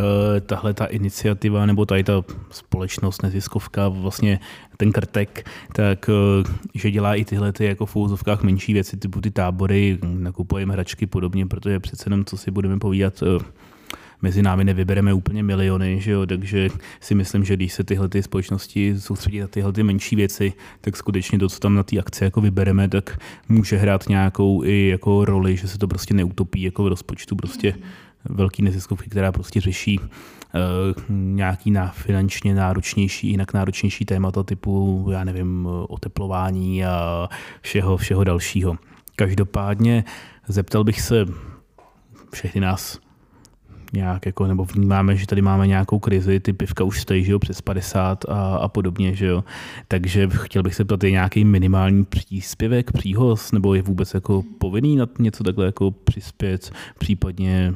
tahle 0.47 0.75
ta 0.75 0.85
iniciativa 0.85 1.67
nebo 1.67 1.87
tady 1.87 2.05
ta 2.05 2.25
společnost, 2.51 3.23
neziskovka, 3.23 3.89
vlastně 3.89 4.41
ten 4.77 4.93
krtek, 4.93 5.51
tak 5.73 6.11
uh, 6.43 6.55
že 6.75 6.91
dělá 6.91 7.15
i 7.15 7.25
tyhle 7.25 7.53
ty 7.53 7.65
jako 7.65 7.87
v 7.87 7.97
úzovkách 7.97 8.43
menší 8.43 8.73
věci, 8.73 8.97
typu 8.97 9.21
ty 9.21 9.31
tábory, 9.31 9.99
nakupujeme 10.03 10.73
hračky 10.73 11.07
podobně, 11.07 11.47
protože 11.47 11.81
přece 11.81 12.05
jenom, 12.07 12.25
co 12.25 12.37
si 12.37 12.51
budeme 12.51 12.79
povídat, 12.79 13.23
uh, 13.23 13.43
mezi 14.23 14.43
námi 14.43 14.65
nevybereme 14.65 15.13
úplně 15.13 15.43
miliony, 15.43 16.01
že 16.01 16.11
jo? 16.11 16.27
takže 16.27 16.69
si 17.01 17.15
myslím, 17.15 17.45
že 17.45 17.57
když 17.57 17.73
se 17.73 17.85
tyhle 17.85 18.09
ty 18.09 18.23
společnosti 18.23 19.01
soustředí 19.01 19.41
na 19.41 19.47
tyhle 19.47 19.73
ty 19.73 19.83
menší 19.83 20.17
věci, 20.17 20.53
tak 20.81 20.97
skutečně 20.97 21.39
to, 21.39 21.49
co 21.49 21.61
tam 21.61 21.75
na 21.75 21.83
té 21.83 21.99
akci 21.99 22.25
jako 22.25 22.41
vybereme, 22.41 22.89
tak 22.89 23.19
může 23.49 23.77
hrát 23.77 24.09
nějakou 24.09 24.65
i 24.65 24.89
jako 24.89 25.25
roli, 25.25 25.57
že 25.57 25.69
se 25.69 25.79
to 25.79 25.89
prostě 25.89 26.15
neutopí 26.15 26.63
jako 26.63 26.85
v 26.85 26.89
rozpočtu 26.89 27.37
prostě 27.37 27.75
velký 28.25 28.63
neziskovky, 28.63 29.11
která 29.11 29.33
prostě 29.33 29.61
řeší 29.61 29.99
uh, 29.99 30.07
nějaký 31.09 31.71
na 31.71 31.89
finančně 31.89 32.55
náročnější, 32.55 33.29
jinak 33.29 33.55
náročnější 33.55 34.05
témata 34.05 34.43
typu, 34.43 35.07
já 35.13 35.25
nevím, 35.25 35.69
oteplování 35.89 36.85
a 36.85 37.29
všeho, 37.61 37.97
všeho 37.97 38.25
dalšího. 38.25 38.77
Každopádně 39.17 40.05
zeptal 40.49 40.85
bych 40.85 41.01
se 41.01 41.27
všechny 42.33 42.61
nás 42.61 42.99
nějak 43.93 44.27
jako, 44.27 44.47
nebo 44.47 44.65
vnímáme, 44.65 45.17
že 45.17 45.27
tady 45.27 45.43
máme 45.43 45.67
nějakou 45.67 45.99
krizi, 45.99 46.41
ty 46.41 46.53
pivka 46.53 46.85
už 46.85 47.01
stojí, 47.01 47.25
že 47.25 47.33
jo, 47.33 47.39
přes 47.39 47.61
50 47.61 48.25
a, 48.29 48.57
a 48.57 48.69
podobně, 48.69 49.15
že 49.15 49.27
jo. 49.27 49.45
Takže 49.89 50.29
chtěl 50.33 50.63
bych 50.63 50.75
se 50.75 50.85
ptat, 50.85 51.05
je 51.05 51.11
nějaký 51.11 51.45
minimální 51.45 52.05
příspěvek, 52.05 52.93
příhoz, 52.93 53.53
nebo 53.53 53.75
je 53.75 53.83
vůbec 53.83 54.15
jako 54.15 54.43
povinný 54.59 54.97
na 54.97 55.07
něco 55.19 55.45
takhle 55.45 55.67
jako 55.67 55.91
přispět, 55.91 56.71
případně 56.99 57.75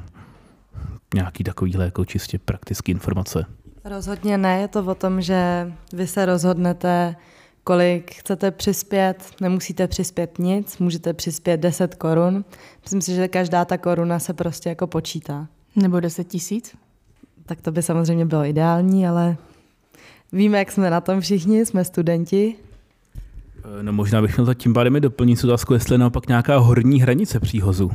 nějaký 1.15 1.45
takovýhle 1.45 1.85
jako 1.85 2.05
čistě 2.05 2.39
praktické 2.39 2.93
informace? 2.93 3.47
Rozhodně 3.85 4.39
ne, 4.39 4.61
je 4.61 4.69
to 4.69 4.85
o 4.85 4.95
tom, 4.95 5.21
že 5.21 5.73
vy 5.93 6.07
se 6.07 6.27
rozhodnete, 6.27 7.17
kolik 7.65 8.15
chcete 8.15 8.51
přispět, 8.51 9.31
nemusíte 9.41 9.89
přispět 9.89 10.39
nic, 10.39 10.79
můžete 10.79 11.15
přispět 11.15 11.57
10 11.57 11.95
korun. 11.95 12.45
Myslím 12.83 13.01
si, 13.01 13.15
že 13.15 13.29
každá 13.29 13.65
ta 13.65 13.79
koruna 13.79 14.19
se 14.19 14.35
prostě 14.35 14.69
jako 14.69 14.87
počítá. 14.87 15.49
Nebo 15.77 16.01
10 16.01 16.29
tisíc? 16.29 16.77
Tak 17.47 17.61
to 17.61 17.73
by 17.73 17.83
samozřejmě 17.83 18.27
bylo 18.27 18.45
ideální, 18.45 19.09
ale 19.09 19.37
víme, 20.33 20.59
jak 20.59 20.73
jsme 20.73 20.91
na 20.91 21.01
tom 21.01 21.21
všichni, 21.21 21.67
jsme 21.67 21.85
studenti. 21.85 22.55
Eh, 23.79 23.83
no 23.83 23.93
možná 23.93 24.23
bych 24.23 24.39
měl 24.39 24.55
tím 24.55 24.75
pádem 24.75 25.01
doplnit 25.01 25.45
otázku, 25.45 25.75
jestli 25.75 25.95
je 25.95 25.99
naopak 25.99 26.29
nějaká 26.29 26.59
horní 26.59 27.03
hranice 27.03 27.41
příhozu. 27.41 27.91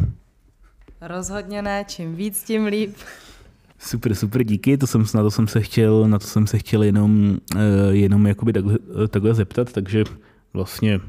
Rozhodně 1.01 1.61
ne, 1.61 1.85
čím 1.87 2.15
víc, 2.15 2.43
tím 2.43 2.65
líp. 2.65 2.95
Super, 3.79 4.15
super, 4.15 4.43
díky, 4.43 4.77
to 4.77 4.87
jsem, 4.87 5.05
na 5.15 5.23
to 5.23 5.31
jsem 5.31 5.47
se 5.47 5.61
chtěl, 5.61 6.07
na 6.07 6.19
to 6.19 6.27
jsem 6.27 6.47
se 6.47 6.57
chtěl 6.57 6.83
jenom, 6.83 7.37
uh, 7.55 7.61
jenom 7.89 8.27
jakoby 8.27 8.53
takhle, 8.53 8.77
takhle 9.07 9.33
zeptat, 9.33 9.71
takže 9.71 10.03
vlastně 10.53 10.99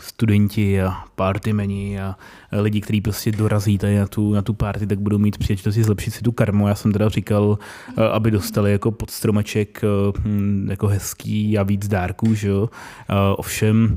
studenti 0.00 0.82
a 0.82 0.94
partymeni 1.14 2.00
a 2.00 2.16
lidi, 2.52 2.80
kteří 2.80 3.00
prostě 3.00 3.32
dorazí 3.32 3.78
tady 3.78 3.98
na 3.98 4.06
tu, 4.06 4.32
na 4.32 4.42
tu 4.42 4.54
party, 4.54 4.86
tak 4.86 5.00
budou 5.00 5.18
mít 5.18 5.38
příležitost 5.38 5.74
zlepšit 5.74 6.10
si 6.10 6.22
tu 6.22 6.32
karmu. 6.32 6.68
Já 6.68 6.74
jsem 6.74 6.92
teda 6.92 7.08
říkal, 7.08 7.58
eh, 7.98 8.08
aby 8.08 8.30
dostali 8.30 8.72
jako 8.72 8.90
pod 8.90 9.10
stromeček 9.10 9.80
eh, 9.84 10.20
hm, 10.24 10.66
jako 10.70 10.86
hezký 10.86 11.58
a 11.58 11.62
víc 11.62 11.88
dárků, 11.88 12.34
že 12.34 12.48
jo. 12.48 12.70
Eh, 13.10 13.14
ovšem 13.36 13.96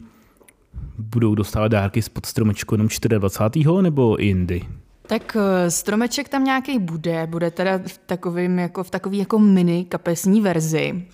budou 0.97 1.35
dostávat 1.35 1.67
dárky 1.67 2.01
z 2.01 2.09
stromečku 2.25 2.75
jenom 2.75 2.87
24. 3.17 3.81
nebo 3.81 4.17
jindy? 4.19 4.61
Tak 5.07 5.37
stromeček 5.69 6.29
tam 6.29 6.43
nějaký 6.43 6.79
bude, 6.79 7.27
bude 7.27 7.51
teda 7.51 7.79
v 7.87 7.97
takovým 8.05 8.59
jako 8.59 8.83
v 8.83 8.89
takový 8.89 9.17
jako 9.17 9.39
mini 9.39 9.85
kapesní 9.85 10.41
verzi. 10.41 11.05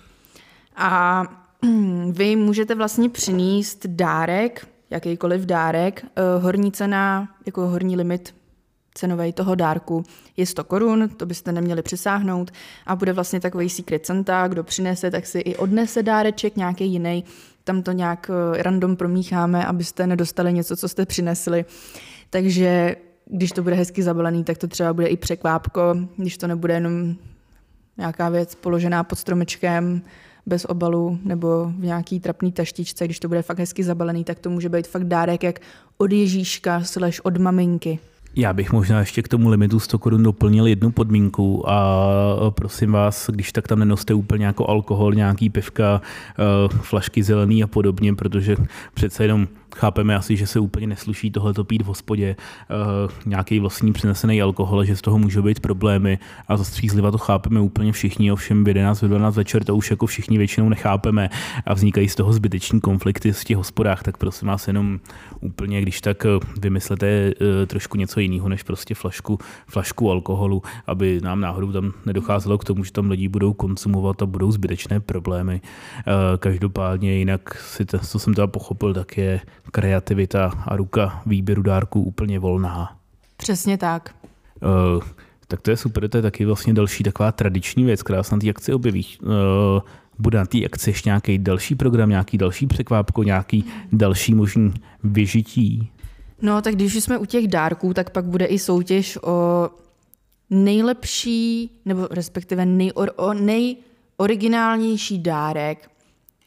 A 0.76 1.22
vy 2.10 2.36
můžete 2.36 2.74
vlastně 2.74 3.08
přinést 3.08 3.86
dárek, 3.86 4.68
jakýkoliv 4.90 5.40
dárek. 5.40 6.04
Eh, 6.04 6.22
horní 6.40 6.72
cena, 6.72 7.28
jako 7.46 7.66
horní 7.66 7.96
limit 7.96 8.34
cenový 8.94 9.32
toho 9.32 9.54
dárku 9.54 10.04
je 10.36 10.46
100 10.46 10.64
korun, 10.64 11.08
to 11.16 11.26
byste 11.26 11.52
neměli 11.52 11.82
přesáhnout 11.82 12.50
a 12.86 12.96
bude 12.96 13.12
vlastně 13.12 13.40
takový 13.40 13.70
secret 13.70 14.06
Santa, 14.06 14.48
kdo 14.48 14.64
přinese, 14.64 15.10
tak 15.10 15.26
si 15.26 15.38
i 15.38 15.56
odnese 15.56 16.02
dáreček 16.02 16.56
nějaký 16.56 16.86
jiný, 16.86 17.24
tam 17.64 17.82
to 17.82 17.92
nějak 17.92 18.30
eh, 18.30 18.62
random 18.62 18.96
promícháme, 18.96 19.66
abyste 19.66 20.06
nedostali 20.06 20.52
něco, 20.52 20.76
co 20.76 20.88
jste 20.88 21.06
přinesli. 21.06 21.64
Takže 22.30 22.96
když 23.26 23.52
to 23.52 23.62
bude 23.62 23.74
hezky 23.74 24.02
zabalený, 24.02 24.44
tak 24.44 24.58
to 24.58 24.68
třeba 24.68 24.92
bude 24.92 25.06
i 25.06 25.16
překvápko, 25.16 25.94
když 26.16 26.38
to 26.38 26.46
nebude 26.46 26.74
jenom 26.74 27.14
nějaká 27.96 28.28
věc 28.28 28.54
položená 28.54 29.04
pod 29.04 29.18
stromečkem, 29.18 30.02
bez 30.46 30.64
obalu 30.64 31.18
nebo 31.24 31.72
v 31.78 31.84
nějaký 31.84 32.20
trapný 32.20 32.52
taštičce, 32.52 33.04
když 33.04 33.20
to 33.20 33.28
bude 33.28 33.42
fakt 33.42 33.58
hezky 33.58 33.84
zabalený, 33.84 34.24
tak 34.24 34.38
to 34.38 34.50
může 34.50 34.68
být 34.68 34.86
fakt 34.86 35.04
dárek 35.04 35.42
jak 35.42 35.60
od 35.98 36.12
Ježíška 36.12 36.80
slash 36.84 37.20
od 37.22 37.36
maminky. 37.36 37.98
Já 38.36 38.52
bych 38.52 38.72
možná 38.72 39.00
ještě 39.00 39.22
k 39.22 39.28
tomu 39.28 39.48
limitu 39.48 39.80
100 39.80 39.98
korun 39.98 40.22
doplnil 40.22 40.66
jednu 40.66 40.90
podmínku 40.90 41.70
a 41.70 42.50
prosím 42.50 42.92
vás, 42.92 43.30
když 43.30 43.52
tak 43.52 43.68
tam 43.68 43.78
nenoste 43.78 44.14
úplně 44.14 44.46
jako 44.46 44.68
alkohol, 44.68 45.14
nějaký 45.14 45.50
pivka, 45.50 46.00
eh, 46.30 46.68
flašky 46.68 47.22
zelený 47.22 47.62
a 47.62 47.66
podobně, 47.66 48.14
protože 48.14 48.56
přece 48.94 49.24
jenom 49.24 49.48
chápeme 49.74 50.16
asi, 50.16 50.36
že 50.36 50.46
se 50.46 50.60
úplně 50.60 50.86
nesluší 50.86 51.30
tohleto 51.30 51.64
pít 51.64 51.82
v 51.82 51.86
hospodě, 51.86 52.36
uh, 52.70 53.10
nějaký 53.26 53.60
vlastní 53.60 53.92
přinesený 53.92 54.42
alkohol, 54.42 54.84
že 54.84 54.96
z 54.96 55.02
toho 55.02 55.18
můžou 55.18 55.42
být 55.42 55.60
problémy 55.60 56.18
a 56.48 56.56
za 56.56 56.64
střízliva 56.64 57.10
to 57.10 57.18
chápeme 57.18 57.60
úplně 57.60 57.92
všichni, 57.92 58.32
ovšem 58.32 58.64
v 58.64 58.68
11, 58.68 59.02
v 59.02 59.08
12 59.08 59.36
večer 59.36 59.64
to 59.64 59.76
už 59.76 59.90
jako 59.90 60.06
všichni 60.06 60.38
většinou 60.38 60.68
nechápeme 60.68 61.30
a 61.66 61.74
vznikají 61.74 62.08
z 62.08 62.14
toho 62.14 62.32
zbyteční 62.32 62.80
konflikty 62.80 63.32
v 63.32 63.44
těch 63.44 63.56
hospodách, 63.56 64.02
tak 64.02 64.16
prosím 64.16 64.48
vás 64.48 64.66
jenom 64.66 65.00
úplně, 65.40 65.82
když 65.82 66.00
tak 66.00 66.26
eh, 66.26 66.28
vymyslete 66.60 67.32
uh, 67.40 67.66
trošku 67.66 67.98
něco 67.98 68.20
jiného, 68.20 68.48
než 68.48 68.62
prostě 68.62 68.94
flašku, 68.94 69.38
flašku 69.66 70.10
alkoholu, 70.10 70.62
aby 70.86 71.20
nám 71.22 71.40
náhodou 71.40 71.72
tam 71.72 71.92
nedocházelo 72.06 72.58
k 72.58 72.64
tomu, 72.64 72.84
že 72.84 72.92
tam 72.92 73.10
lidi 73.10 73.28
budou 73.28 73.52
konzumovat 73.52 74.22
a 74.22 74.26
budou 74.26 74.52
zbytečné 74.52 75.00
problémy. 75.00 75.60
Uh, 76.06 76.12
každopádně 76.38 77.18
jinak 77.18 77.54
si 77.54 77.84
to, 77.84 77.98
co 77.98 78.18
jsem 78.18 78.34
teda 78.34 78.46
pochopil, 78.46 78.94
tak 78.94 79.16
je 79.16 79.40
kreativita 79.72 80.64
a 80.66 80.76
ruka 80.76 81.22
výběru 81.26 81.62
dárků 81.62 82.02
úplně 82.02 82.38
volná. 82.38 82.96
Přesně 83.36 83.78
tak. 83.78 84.14
Uh, 84.96 85.02
tak 85.48 85.60
to 85.60 85.70
je 85.70 85.76
super, 85.76 86.08
to 86.08 86.16
je 86.18 86.22
taky 86.22 86.44
vlastně 86.44 86.74
další 86.74 87.04
taková 87.04 87.32
tradiční 87.32 87.84
věc, 87.84 88.02
která 88.02 88.22
se 88.22 88.34
na 88.34 88.40
té 88.40 88.50
akci 88.50 88.72
objeví. 88.72 89.06
Uh, 89.22 89.30
bude 90.18 90.38
na 90.38 90.46
té 90.46 90.64
akci 90.64 90.90
ještě 90.90 91.08
nějaký 91.08 91.38
další 91.38 91.74
program, 91.74 92.08
nějaký 92.08 92.38
další 92.38 92.66
překvápko, 92.66 93.22
nějaký 93.22 93.64
další 93.92 94.34
možný 94.34 94.74
vyžití? 95.04 95.90
No, 96.42 96.62
tak 96.62 96.74
když 96.74 96.94
jsme 96.94 97.18
u 97.18 97.24
těch 97.24 97.48
dárků, 97.48 97.94
tak 97.94 98.10
pak 98.10 98.24
bude 98.24 98.44
i 98.44 98.58
soutěž 98.58 99.18
o 99.22 99.68
nejlepší, 100.50 101.70
nebo 101.84 102.08
respektive 102.10 102.66
nejor, 102.66 103.12
o 103.16 103.34
nejoriginálnější 103.34 105.18
dárek 105.18 105.90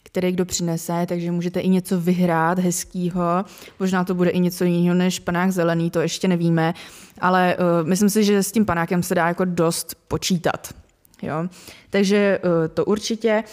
který 0.08 0.32
kdo 0.32 0.46
přinese, 0.46 1.06
takže 1.08 1.32
můžete 1.32 1.60
i 1.60 1.70
něco 1.70 2.02
vyhrát 2.02 2.60
hezkýho. 2.60 3.46
Možná 3.80 4.04
to 4.04 4.16
bude 4.16 4.30
i 4.30 4.40
něco 4.40 4.64
jiného 4.64 4.96
než 4.96 5.20
panák 5.20 5.52
zelený, 5.52 5.92
to 5.92 6.02
ještě 6.02 6.28
nevíme, 6.28 6.74
ale 7.22 7.58
uh, 7.60 7.88
myslím 7.88 8.10
si, 8.10 8.24
že 8.24 8.44
s 8.44 8.52
tím 8.52 8.66
panákem 8.66 9.04
se 9.04 9.16
dá 9.16 9.28
jako 9.28 9.46
dost 9.46 9.96
počítat. 10.08 10.74
Jo? 11.22 11.48
Takže 11.90 12.40
uh, 12.44 12.50
to 12.74 12.86
určitě. 12.86 13.44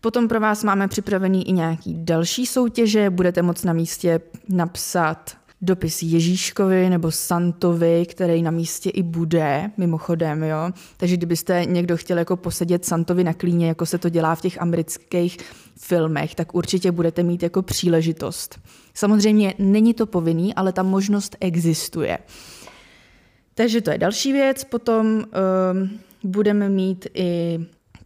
Potom 0.00 0.28
pro 0.28 0.40
vás 0.40 0.64
máme 0.64 0.88
připravený 0.88 1.48
i 1.48 1.52
nějaký 1.52 1.94
další 2.04 2.46
soutěže. 2.46 3.10
Budete 3.10 3.42
moct 3.42 3.64
na 3.64 3.72
místě 3.72 4.20
napsat 4.48 5.36
dopis 5.60 6.02
Ježíškovi 6.02 6.90
nebo 6.90 7.10
Santovi, 7.10 8.06
který 8.06 8.42
na 8.42 8.50
místě 8.50 8.90
i 8.90 9.02
bude, 9.02 9.70
mimochodem, 9.76 10.42
jo. 10.42 10.70
Takže 10.96 11.16
kdybyste 11.16 11.64
někdo 11.64 11.96
chtěl 11.96 12.18
jako 12.18 12.36
posedět 12.36 12.84
Santovi 12.84 13.24
na 13.24 13.34
klíně, 13.34 13.68
jako 13.68 13.86
se 13.86 13.98
to 13.98 14.08
dělá 14.08 14.34
v 14.34 14.40
těch 14.40 14.62
amerických 14.62 15.38
filmech, 15.80 16.34
tak 16.34 16.54
určitě 16.54 16.92
budete 16.92 17.22
mít 17.22 17.42
jako 17.42 17.62
příležitost. 17.62 18.60
Samozřejmě 18.94 19.54
není 19.58 19.94
to 19.94 20.06
povinný, 20.06 20.54
ale 20.54 20.72
ta 20.72 20.82
možnost 20.82 21.36
existuje. 21.40 22.18
Takže 23.54 23.80
to 23.80 23.90
je 23.90 23.98
další 23.98 24.32
věc. 24.32 24.64
Potom 24.64 25.06
um, 25.06 25.24
budeme 26.24 26.68
mít 26.68 27.06
i 27.14 27.60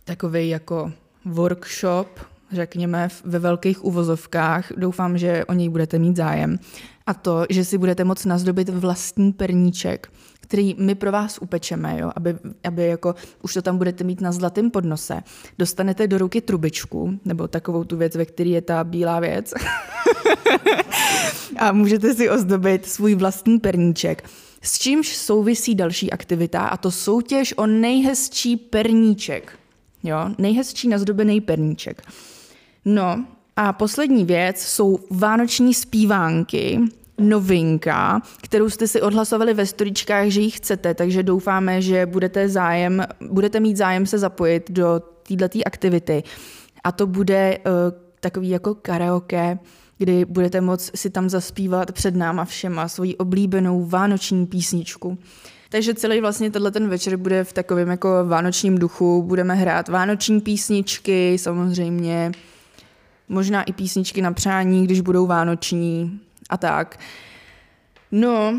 takový 0.05 0.49
jako 0.49 0.93
workshop, 1.25 2.21
řekněme, 2.53 3.09
ve 3.25 3.39
velkých 3.39 3.85
uvozovkách. 3.85 4.73
Doufám, 4.77 5.19
že 5.19 5.45
o 5.45 5.53
něj 5.53 5.69
budete 5.69 5.99
mít 5.99 6.17
zájem. 6.17 6.59
A 7.07 7.15
to, 7.15 7.47
že 7.51 7.65
si 7.65 7.79
budete 7.79 8.05
moct 8.05 8.25
nazdobit 8.25 8.69
vlastní 8.69 9.33
perníček, 9.33 10.13
který 10.41 10.75
my 10.79 10.95
pro 10.95 11.13
vás 11.13 11.39
upečeme, 11.39 12.01
jo? 12.01 12.11
Aby, 12.17 12.37
aby 12.65 12.87
jako 12.87 13.15
už 13.43 13.55
to 13.55 13.63
tam 13.63 13.79
budete 13.79 14.05
mít 14.05 14.21
na 14.21 14.33
zlatém 14.33 14.71
podnose. 14.71 15.23
Dostanete 15.59 16.07
do 16.07 16.19
ruky 16.19 16.41
trubičku, 16.41 17.19
nebo 17.25 17.49
takovou 17.49 17.85
tu 17.85 17.97
věc, 17.97 18.17
ve 18.17 18.25
které 18.25 18.51
je 18.51 18.63
ta 18.63 18.85
bílá 18.85 19.21
věc. 19.21 19.55
a 21.59 21.73
můžete 21.73 22.15
si 22.15 22.31
ozdobit 22.31 22.87
svůj 22.87 23.15
vlastní 23.15 23.59
perníček. 23.59 24.25
S 24.63 24.79
čímž 24.79 25.17
souvisí 25.17 25.75
další 25.75 26.11
aktivita, 26.11 26.67
a 26.67 26.77
to 26.77 26.91
soutěž 26.91 27.55
o 27.57 27.67
nejhezčí 27.67 28.57
perníček. 28.57 29.59
Jo? 30.03 30.31
Nejhezčí 30.39 30.89
nazdobený 30.89 31.41
perníček. 31.41 32.03
No 32.85 33.25
a 33.57 33.73
poslední 33.73 34.25
věc 34.25 34.63
jsou 34.63 34.99
vánoční 35.11 35.75
zpívánky, 35.75 36.81
novinka, 37.19 38.23
kterou 38.43 38.71
jste 38.71 38.89
si 38.89 39.01
odhlasovali 39.01 39.55
ve 39.55 39.67
storičkách, 39.67 40.29
že 40.29 40.41
ji 40.41 40.51
chcete, 40.51 40.95
takže 40.95 41.23
doufáme, 41.23 41.83
že 41.83 42.07
budete, 42.07 42.49
zájem, 42.49 43.07
budete 43.31 43.61
mít 43.61 43.77
zájem 43.77 44.07
se 44.07 44.19
zapojit 44.19 44.71
do 44.71 45.03
této 45.37 45.59
aktivity. 45.67 46.23
A 46.85 46.93
to 46.93 47.07
bude 47.07 47.59
uh, 47.59 47.73
takový 48.21 48.49
jako 48.49 48.75
karaoke, 48.75 49.59
kdy 49.99 50.25
budete 50.25 50.61
moct 50.61 50.91
si 50.95 51.11
tam 51.11 51.29
zaspívat 51.29 51.93
před 51.93 52.17
náma 52.17 52.45
všema 52.45 52.89
svoji 52.89 53.17
oblíbenou 53.17 53.85
vánoční 53.85 54.47
písničku. 54.47 55.19
Takže 55.69 55.95
celý 55.95 56.21
vlastně 56.21 56.51
tenhle 56.51 56.71
ten 56.71 56.89
večer 56.89 57.17
bude 57.17 57.45
v 57.45 57.53
takovém 57.53 57.89
jako 57.89 58.09
vánočním 58.25 58.79
duchu. 58.79 59.23
Budeme 59.23 59.55
hrát 59.55 59.89
vánoční 59.89 60.41
písničky, 60.41 61.39
samozřejmě 61.39 62.33
možná 63.33 63.63
i 63.63 63.73
písničky 63.73 64.23
na 64.23 64.33
přání, 64.33 64.85
když 64.85 65.01
budou 65.01 65.27
vánoční 65.27 66.21
a 66.51 66.57
tak. 66.57 66.99
No, 68.13 68.55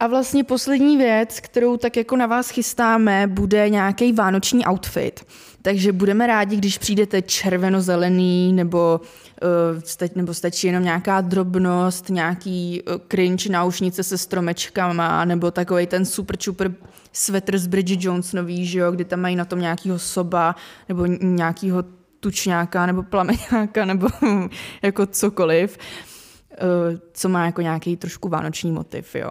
a 0.00 0.06
vlastně 0.06 0.44
poslední 0.44 0.96
věc, 0.96 1.40
kterou 1.40 1.76
tak 1.76 1.96
jako 1.96 2.16
na 2.16 2.26
vás 2.26 2.50
chystáme, 2.50 3.26
bude 3.26 3.68
nějaký 3.68 4.12
vánoční 4.12 4.66
outfit. 4.66 5.26
Takže 5.62 5.92
budeme 5.92 6.26
rádi, 6.26 6.56
když 6.56 6.78
přijdete 6.78 7.22
červeno-zelený, 7.22 8.52
nebo, 8.52 9.00
uh, 10.00 10.06
nebo 10.14 10.34
stačí 10.34 10.66
jenom 10.66 10.84
nějaká 10.84 11.20
drobnost, 11.20 12.08
nějaký 12.08 12.82
uh, 12.82 12.94
cringe 13.08 13.48
náušnice 13.48 14.02
se 14.02 14.18
stromečkama, 14.18 15.24
nebo 15.24 15.50
takový 15.50 15.86
ten 15.86 16.04
super 16.04 16.36
čuper 16.36 16.74
svetr 17.12 17.58
z 17.58 17.66
Bridget 17.66 18.04
Jonesový, 18.04 18.66
že 18.66 18.78
jo, 18.78 18.92
kdy 18.92 19.04
tam 19.04 19.20
mají 19.20 19.36
na 19.36 19.44
tom 19.44 19.60
nějakýho 19.60 19.98
soba, 19.98 20.56
nebo 20.88 21.06
nějakýho 21.06 21.84
tučňáka, 22.20 22.86
nebo 22.86 23.02
plameňáka, 23.02 23.84
nebo 23.84 24.08
jako 24.82 25.06
cokoliv. 25.06 25.78
Eh, 26.52 26.98
co 27.12 27.28
má 27.28 27.46
jako 27.46 27.60
nějaký 27.60 27.96
trošku 27.96 28.28
vánoční 28.28 28.72
motiv, 28.72 29.14
jo. 29.14 29.30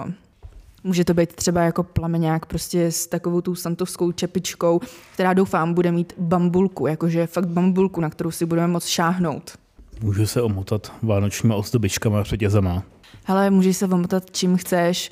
Může 0.84 1.06
to 1.06 1.14
být 1.14 1.34
třeba 1.34 1.62
jako 1.62 1.84
plameňák 1.84 2.46
prostě 2.46 2.92
s 2.92 3.08
takovou 3.08 3.42
tou 3.42 3.56
santovskou 3.56 4.12
čepičkou, 4.12 4.80
která 5.14 5.34
doufám 5.34 5.74
bude 5.74 5.92
mít 5.92 6.14
bambulku, 6.18 6.88
jakože 6.88 7.28
fakt 7.28 7.48
bambulku, 7.48 8.02
na 8.02 8.10
kterou 8.10 8.32
si 8.32 8.46
budeme 8.46 8.68
moc 8.68 8.86
šáhnout. 8.86 9.58
Může 10.02 10.28
se 10.28 10.42
omotat 10.42 10.94
vánočníma 11.02 11.56
ozdobičkama 11.56 12.24
řetězama. 12.24 12.84
Hele, 13.26 13.50
můžeš 13.50 13.78
se 13.78 13.86
omotat 13.86 14.32
čím 14.32 14.58
chceš, 14.58 15.12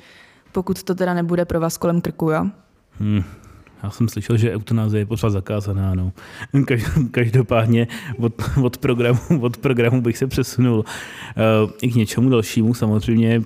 pokud 0.52 0.82
to 0.82 0.94
teda 0.94 1.14
nebude 1.14 1.44
pro 1.44 1.60
vás 1.60 1.76
kolem 1.76 2.00
krku, 2.00 2.30
jo? 2.30 2.46
Hmm, 2.92 3.24
já 3.82 3.90
jsem 3.90 4.08
slyšel, 4.08 4.36
že 4.36 4.52
eutanázie 4.52 5.00
je 5.00 5.06
pořád 5.06 5.30
zakázaná. 5.30 5.94
No. 5.94 6.12
Každopádně 7.10 7.88
od, 8.18 8.32
od, 8.62 8.78
programu, 8.78 9.20
od 9.40 9.56
programu 9.56 10.00
bych 10.02 10.18
se 10.18 10.26
přesunul 10.26 10.78
uh, 10.78 11.70
i 11.82 11.90
k 11.90 11.94
něčemu 11.94 12.30
dalšímu. 12.30 12.74
Samozřejmě 12.74 13.42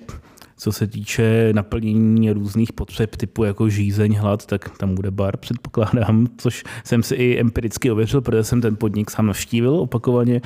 co 0.62 0.73
se 0.73 0.87
týče 0.87 1.49
naplnění 1.53 2.33
různých 2.33 2.73
potřeb 2.73 3.17
typu 3.17 3.45
jako 3.45 3.69
žízeň, 3.69 4.17
hlad, 4.17 4.47
tak 4.47 4.79
tam 4.79 4.95
bude 4.95 5.11
bar, 5.11 5.37
předpokládám, 5.37 6.27
což 6.39 6.65
jsem 6.85 7.03
si 7.03 7.15
i 7.15 7.41
empiricky 7.41 7.91
ověřil, 7.91 8.21
protože 8.21 8.45
jsem 8.45 8.61
ten 8.61 8.77
podnik 8.77 9.11
sám 9.11 9.27
navštívil 9.27 9.75
opakovaně. 9.75 10.41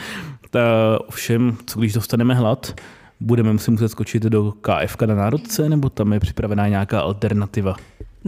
Ta, 0.50 0.60
ovšem, 1.08 1.56
co 1.66 1.78
když 1.80 1.92
dostaneme 1.92 2.34
hlad, 2.34 2.80
budeme 3.20 3.58
si 3.58 3.70
muset 3.70 3.88
skočit 3.88 4.22
do 4.22 4.52
KFK 4.60 5.02
na 5.02 5.14
národce, 5.14 5.68
nebo 5.68 5.90
tam 5.90 6.12
je 6.12 6.20
připravená 6.20 6.68
nějaká 6.68 7.00
alternativa? 7.00 7.76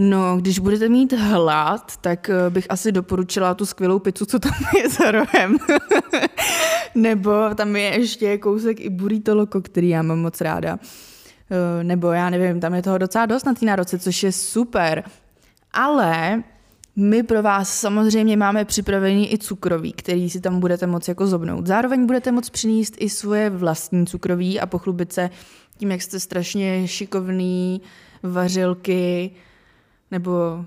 No, 0.00 0.36
když 0.36 0.58
budete 0.58 0.88
mít 0.88 1.12
hlad, 1.12 1.96
tak 1.96 2.30
eh, 2.30 2.50
bych 2.50 2.66
asi 2.68 2.92
doporučila 2.92 3.54
tu 3.54 3.66
skvělou 3.66 3.98
pizzu, 3.98 4.26
co 4.26 4.38
tam 4.38 4.52
je 4.82 4.88
za 4.88 5.10
rohem. 5.10 5.58
Nebo 6.94 7.32
tam 7.54 7.76
je 7.76 7.82
ještě 7.82 8.38
kousek 8.38 8.80
i 8.80 8.90
burrito 8.90 9.34
loco, 9.34 9.60
který 9.60 9.88
já 9.88 10.02
mám 10.02 10.18
moc 10.18 10.40
ráda. 10.40 10.78
Eh, 11.50 11.84
nebo 11.84 12.12
já 12.12 12.30
nevím, 12.30 12.60
tam 12.60 12.74
je 12.74 12.82
toho 12.82 12.98
docela 12.98 13.26
dost 13.26 13.46
na 13.46 13.54
té 13.54 13.66
nároce, 13.66 13.98
což 13.98 14.22
je 14.22 14.32
super. 14.32 15.04
Ale 15.72 16.42
my 16.96 17.22
pro 17.22 17.42
vás 17.42 17.80
samozřejmě 17.80 18.36
máme 18.36 18.64
připravený 18.64 19.32
i 19.32 19.38
cukroví, 19.38 19.92
který 19.92 20.30
si 20.30 20.40
tam 20.40 20.60
budete 20.60 20.86
moct 20.86 21.08
jako 21.08 21.26
zobnout. 21.26 21.66
Zároveň 21.66 22.06
budete 22.06 22.32
moct 22.32 22.50
přinést 22.50 22.94
i 22.98 23.08
svoje 23.08 23.50
vlastní 23.50 24.06
cukroví 24.06 24.60
a 24.60 24.66
pochlubit 24.66 25.12
se 25.12 25.30
tím, 25.76 25.90
jak 25.90 26.02
jste 26.02 26.20
strašně 26.20 26.88
šikovný, 26.88 27.80
vařilky, 28.22 29.30
nebo 30.10 30.64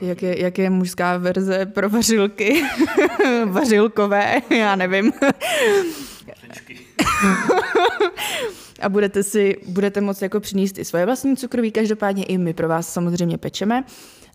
Jak 0.00 0.22
je, 0.22 0.42
jak 0.42 0.58
je 0.58 0.70
mužská 0.70 1.16
verze 1.16 1.66
pro 1.66 1.88
vařilky? 1.88 2.62
Vařilkové, 3.46 4.36
já 4.50 4.76
nevím. 4.76 5.12
a 8.80 8.88
budete 8.88 9.22
si, 9.22 9.56
budete 9.66 10.00
moct 10.00 10.22
jako 10.22 10.40
přinést 10.40 10.78
i 10.78 10.84
svoje 10.84 11.06
vlastní 11.06 11.36
cukroví, 11.36 11.72
každopádně 11.72 12.24
i 12.24 12.38
my 12.38 12.54
pro 12.54 12.68
vás 12.68 12.92
samozřejmě 12.92 13.38
pečeme. 13.38 13.84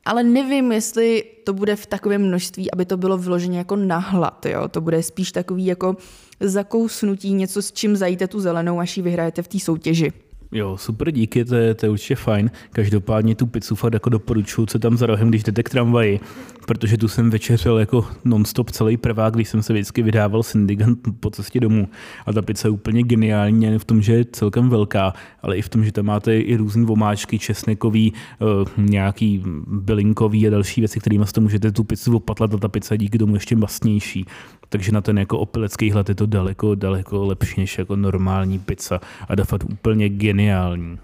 Ale 0.06 0.24
nevím, 0.24 0.72
jestli 0.72 1.24
to 1.44 1.54
bude 1.54 1.76
v 1.76 1.86
takovém 1.86 2.22
množství, 2.22 2.72
aby 2.72 2.86
to 2.86 2.98
bylo 2.98 3.18
vloženě 3.18 3.58
jako 3.58 3.76
nahlad, 3.76 4.46
jo. 4.46 4.68
To 4.68 4.82
bude 4.82 5.04
spíš 5.04 5.32
takový 5.32 5.66
jako 5.66 5.98
zakousnutí, 6.40 7.34
něco 7.34 7.62
s 7.62 7.72
čím 7.72 7.96
zajíte 7.96 8.28
tu 8.28 8.40
zelenou, 8.40 8.80
až 8.80 8.98
ji 8.98 9.04
vyhrajete 9.04 9.42
v 9.42 9.48
té 9.48 9.60
soutěži. 9.60 10.14
Jo, 10.52 10.78
super, 10.78 11.12
díky, 11.12 11.46
to 11.46 11.56
je, 11.56 11.74
to 11.74 11.86
je 11.86 11.90
určitě 11.90 12.16
fajn. 12.16 12.52
Každopádně 12.72 13.36
tu 13.36 13.48
pizzu 13.48 13.76
fakt 13.76 13.94
jako 13.94 14.10
doporučuju, 14.10 14.66
co 14.66 14.80
tam 14.80 14.98
za 14.98 15.06
rohem, 15.06 15.30
když 15.30 15.44
jdete 15.44 15.64
k 15.64 15.70
tramvaji, 15.70 16.20
protože 16.68 16.98
tu 16.98 17.08
jsem 17.08 17.30
večeřel 17.30 17.80
jako 17.80 18.06
nonstop 18.26 18.72
celý 18.72 18.98
prvák, 18.98 19.34
když 19.34 19.50
jsem 19.50 19.64
se 19.64 19.74
vždycky 19.74 20.02
vydával 20.02 20.44
syndigant 20.44 21.00
po 21.20 21.30
cestě 21.30 21.60
domů. 21.60 21.88
A 22.26 22.34
ta 22.34 22.42
pizza 22.42 22.68
je 22.68 22.72
úplně 22.72 23.04
geniální, 23.04 23.60
nejen 23.60 23.80
v 23.80 23.86
tom, 23.86 24.02
že 24.02 24.14
je 24.14 24.26
celkem 24.26 24.70
velká, 24.70 25.14
ale 25.42 25.58
i 25.58 25.62
v 25.62 25.70
tom, 25.70 25.86
že 25.86 25.92
tam 25.92 26.06
máte 26.06 26.40
i 26.40 26.56
různý 26.56 26.86
vomáčky, 26.86 27.40
česnekový, 27.40 28.14
uh, 28.40 28.86
nějaký 28.86 29.44
bylinkový 29.68 30.48
a 30.48 30.50
další 30.50 30.82
věci, 30.82 31.00
kterými 31.00 31.26
to 31.26 31.42
můžete 31.42 31.72
tu 31.72 31.84
pizzu 31.84 32.16
opatlat 32.16 32.54
a 32.54 32.58
ta 32.58 32.68
pizza 32.68 32.96
díky 32.96 33.18
tomu 33.18 33.36
ještě 33.36 33.56
masnější. 33.56 34.26
Takže 34.70 34.92
na 34.92 35.02
ten 35.02 35.18
jako 35.18 35.40
opilecký 35.40 35.92
hled 35.92 36.10
je 36.10 36.16
to 36.16 36.26
daleko, 36.26 36.76
daleko 36.76 37.26
lepší 37.26 37.62
než 37.62 37.78
jako 37.78 37.96
normální 37.96 38.60
pizza 38.60 39.00
a 39.30 39.36
to 39.36 39.46
fakt 39.46 39.64
úplně 39.64 40.10
geniální. 40.10 41.00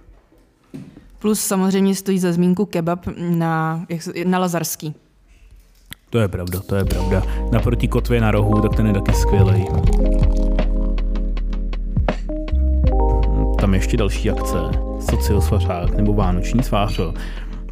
Plus 1.19 1.39
samozřejmě 1.39 1.95
stojí 1.95 2.19
za 2.19 2.31
zmínku 2.31 2.65
kebab 2.65 3.07
na, 3.17 3.85
na 4.25 4.39
Lazarský. 4.39 4.95
To 6.09 6.19
je 6.19 6.27
pravda, 6.27 6.59
to 6.59 6.75
je 6.75 6.85
pravda. 6.85 7.23
Naproti 7.51 7.87
kotvě 7.87 8.21
na 8.21 8.31
rohu, 8.31 8.61
tak 8.61 8.75
ten 8.75 8.87
je 8.87 8.93
taky 8.93 9.13
skvělý. 9.13 9.65
Tam 13.59 13.73
ještě 13.73 13.97
další 13.97 14.31
akce. 14.31 14.57
Sociosvařák 15.09 15.95
nebo 15.95 16.13
Vánoční 16.13 16.63
svářo. 16.63 17.13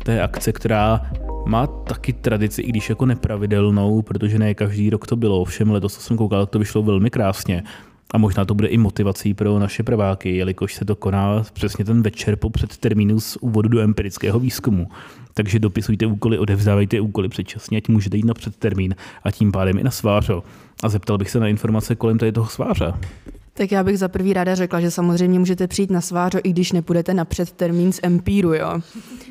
To 0.04 0.12
je 0.12 0.22
akce, 0.22 0.52
která 0.52 1.02
má 1.46 1.68
taky 1.68 2.14
tradici, 2.14 2.62
i 2.62 2.70
když 2.70 2.90
jako 2.90 3.06
nepravidelnou, 3.06 4.02
protože 4.02 4.40
ne 4.40 4.54
každý 4.54 4.90
rok 4.90 5.08
to 5.08 5.16
bylo. 5.16 5.46
Všem 5.46 5.72
letos 5.72 6.00
jsem 6.00 6.18
koukal, 6.18 6.46
to 6.46 6.60
vyšlo 6.60 6.84
velmi 6.84 7.10
krásně. 7.10 7.64
A 8.14 8.18
možná 8.18 8.46
to 8.46 8.56
bude 8.56 8.68
i 8.68 8.78
motivací 8.78 9.34
pro 9.34 9.60
naše 9.60 9.84
prváky, 9.84 10.36
jelikož 10.36 10.74
se 10.74 10.86
to 10.86 10.96
koná 10.96 11.44
přesně 11.54 11.86
ten 11.86 12.02
večer 12.02 12.36
po 12.36 12.50
předtermínu 12.50 13.20
z 13.20 13.38
úvodu 13.42 13.70
do 13.70 13.80
empirického 13.80 14.40
výzkumu. 14.40 14.88
Takže 15.34 15.60
dopisujte 15.60 16.06
úkoly, 16.06 16.38
odevzdávejte 16.38 17.00
úkoly 17.00 17.30
předčasně, 17.30 17.78
ať 17.78 17.88
můžete 17.88 18.18
jít 18.18 18.26
na 18.26 18.34
předtermín 18.34 18.96
a 19.24 19.32
tím 19.32 19.52
pádem 19.52 19.78
i 19.78 19.84
na 19.84 19.92
svářo. 19.92 20.44
A 20.84 20.90
zeptal 20.90 21.18
bych 21.18 21.30
se 21.30 21.40
na 21.40 21.48
informace 21.48 21.96
kolem 21.96 22.18
tady 22.18 22.32
toho 22.32 22.48
sváře. 22.48 22.94
Tak 23.60 23.72
já 23.72 23.84
bych 23.84 24.00
za 24.00 24.08
prvý 24.08 24.34
ráda 24.34 24.56
řekla, 24.56 24.82
že 24.82 24.92
samozřejmě 24.92 25.40
můžete 25.40 25.68
přijít 25.68 25.92
na 25.92 26.02
svářo, 26.02 26.40
i 26.44 26.50
když 26.50 26.72
nepůjdete 26.72 27.14
na 27.14 27.26
předtermín 27.26 27.92
z 27.92 28.00
Empíru, 28.04 28.54
jo. 28.54 28.80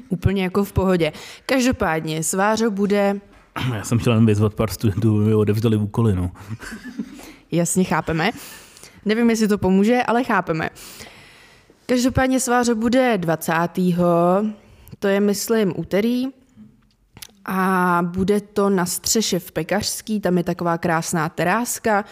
Úplně 0.09 0.43
jako 0.43 0.65
v 0.65 0.73
pohodě. 0.73 1.13
Každopádně, 1.47 2.23
svářo 2.23 2.71
bude... 2.71 3.21
Já 3.75 3.85
jsem 3.85 3.99
chtěl 3.99 4.13
jen 4.13 4.27
vyzvat 4.27 4.55
pár 4.55 4.71
studentů, 4.71 5.21
aby 5.23 5.35
odevzdali 5.35 5.77
úkoly, 5.77 6.15
no. 6.15 6.31
Jasně, 7.53 7.85
chápeme. 7.85 8.31
Nevím, 9.05 9.31
jestli 9.31 9.49
to 9.49 9.59
pomůže, 9.59 10.03
ale 10.03 10.25
chápeme. 10.25 10.71
Každopádně 11.87 12.41
sváře 12.41 12.75
bude 12.75 13.19
20. 13.19 13.53
To 14.99 15.09
je, 15.09 15.21
myslím, 15.21 15.73
úterý. 15.77 16.25
A 17.51 18.01
bude 18.03 18.41
to 18.41 18.71
na 18.71 18.87
střeše 18.87 19.39
v 19.39 19.53
Pekařský, 19.53 20.21
tam 20.21 20.39
je 20.39 20.45
taková 20.45 20.79
krásná 20.79 21.29
teráska. 21.29 22.05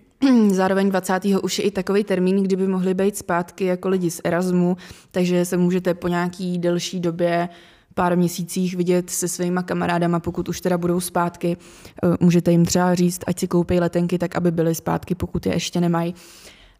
Zároveň 0.50 0.90
20. 0.90 1.24
už 1.42 1.58
je 1.58 1.64
i 1.64 1.70
takový 1.70 2.04
termín, 2.04 2.42
kdyby 2.42 2.68
mohli 2.68 2.94
být 2.94 3.16
zpátky 3.16 3.64
jako 3.64 3.88
lidi 3.88 4.10
z 4.10 4.20
Erasmu, 4.24 4.76
takže 5.10 5.44
se 5.44 5.56
můžete 5.56 5.94
po 5.94 6.08
nějaký 6.08 6.58
delší 6.58 7.00
době 7.00 7.48
pár 7.94 8.16
měsících 8.16 8.76
vidět 8.76 9.10
se 9.10 9.28
svýma 9.28 9.62
kamarádama, 9.62 10.20
pokud 10.20 10.48
už 10.48 10.60
teda 10.60 10.78
budou 10.78 11.00
zpátky. 11.00 11.56
Eh, 12.02 12.16
můžete 12.20 12.50
jim 12.50 12.64
třeba 12.64 12.94
říct, 12.94 13.20
ať 13.26 13.38
si 13.38 13.48
koupí 13.48 13.80
letenky, 13.80 14.18
tak 14.18 14.36
aby 14.36 14.50
byly 14.50 14.74
zpátky, 14.74 15.14
pokud 15.14 15.46
je 15.46 15.54
ještě 15.54 15.80
nemají. 15.80 16.14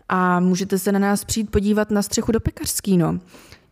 A 0.09 0.41
můžete 0.41 0.79
se 0.79 0.93
na 0.93 0.99
nás 0.99 1.25
přijít 1.25 1.51
podívat 1.51 1.91
na 1.91 2.03
střechu 2.03 2.33
do 2.33 2.41
pekařský, 2.41 2.97
no. 2.97 3.19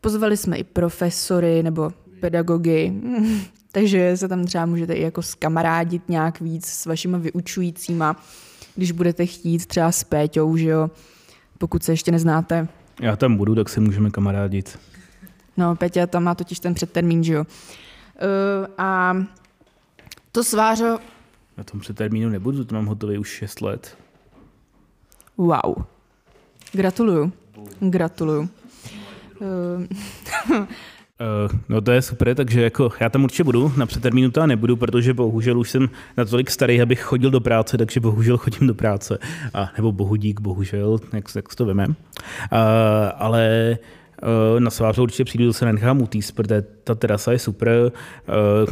Pozvali 0.00 0.36
jsme 0.36 0.56
i 0.56 0.64
profesory 0.64 1.62
nebo 1.62 1.90
pedagogy, 2.20 2.92
takže 3.76 4.16
se 4.16 4.28
tam 4.28 4.44
třeba 4.44 4.66
můžete 4.66 4.94
i 4.94 5.02
jako 5.02 5.22
skamarádit 5.22 6.08
nějak 6.08 6.40
víc 6.40 6.66
s 6.66 6.86
vašimi 6.86 7.18
vyučujícíma, 7.18 8.16
když 8.76 8.92
budete 8.92 9.26
chtít 9.26 9.66
třeba 9.66 9.92
s 9.92 10.04
Péťou, 10.04 10.56
že 10.56 10.68
jo, 10.68 10.90
pokud 11.58 11.82
se 11.82 11.92
ještě 11.92 12.12
neznáte. 12.12 12.68
Já 13.00 13.16
tam 13.16 13.36
budu, 13.36 13.54
tak 13.54 13.68
se 13.68 13.80
můžeme 13.80 14.10
kamarádit. 14.10 14.78
No, 15.56 15.76
Peťa 15.76 16.06
tam 16.06 16.24
má 16.24 16.34
totiž 16.34 16.60
ten 16.60 16.74
předtermín, 16.74 17.24
že 17.24 17.32
jo. 17.32 17.40
Uh, 17.44 18.66
a 18.78 19.16
to 20.32 20.44
svářo... 20.44 20.98
Na 21.56 21.64
tom 21.64 21.80
předtermínu 21.80 22.28
nebudu, 22.28 22.64
to 22.64 22.74
mám 22.74 22.86
hotový 22.86 23.18
už 23.18 23.28
6 23.28 23.60
let. 23.60 23.98
Wow. 25.36 25.84
Gratuluju. 26.72 27.32
Gratuluju. 27.80 28.48
Uh, 30.50 30.66
Uh, 31.20 31.52
no 31.68 31.80
to 31.80 31.92
je 31.92 32.02
super, 32.02 32.34
takže 32.34 32.62
jako 32.62 32.92
já 33.00 33.08
tam 33.08 33.24
určitě 33.24 33.44
budu, 33.44 33.72
na 33.76 33.86
předtermínu 33.86 34.30
to 34.30 34.46
nebudu, 34.46 34.76
protože 34.76 35.14
bohužel 35.14 35.58
už 35.58 35.70
jsem 35.70 35.88
natolik 36.16 36.50
starý, 36.50 36.82
abych 36.82 37.00
chodil 37.00 37.30
do 37.30 37.40
práce, 37.40 37.78
takže 37.78 38.00
bohužel 38.00 38.38
chodím 38.38 38.66
do 38.66 38.74
práce. 38.74 39.18
A, 39.54 39.68
nebo 39.76 39.92
bohudík, 39.92 40.40
bohužel, 40.40 40.98
jak, 41.12 41.24
jak 41.36 41.54
to 41.54 41.66
víme. 41.66 41.86
Uh, 41.86 41.94
ale 43.16 43.78
uh, 44.22 44.60
na 44.60 44.70
svářu 44.70 45.02
určitě 45.02 45.24
přijdu, 45.24 45.52
se 45.52 45.64
nenechám 45.64 46.02
utíct, 46.02 46.32
protože 46.32 46.64
ta 46.84 46.94
terasa 46.94 47.32
je 47.32 47.38
super, 47.38 47.92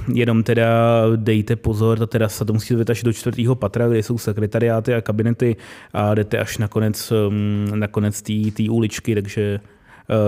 uh, 0.07 0.17
jenom 0.17 0.43
teda 0.43 1.03
dejte 1.17 1.57
pozor, 1.57 1.99
ta 1.99 2.07
terasa 2.07 2.45
to 2.45 2.53
musíte 2.53 2.81
jít 2.81 2.91
až 2.91 3.03
do 3.03 3.13
čtvrtého 3.13 3.55
patra, 3.55 3.89
kde 3.89 4.03
jsou 4.03 4.19
sekretariáty 4.19 4.95
a 4.95 5.01
kabinety 5.01 5.57
a 5.93 6.15
jdete 6.15 6.39
až 6.39 6.59
nakonec, 6.59 7.13
um, 7.13 7.67
nakonec 7.75 8.23
té 8.23 8.71
uličky, 8.71 9.15
takže 9.15 9.61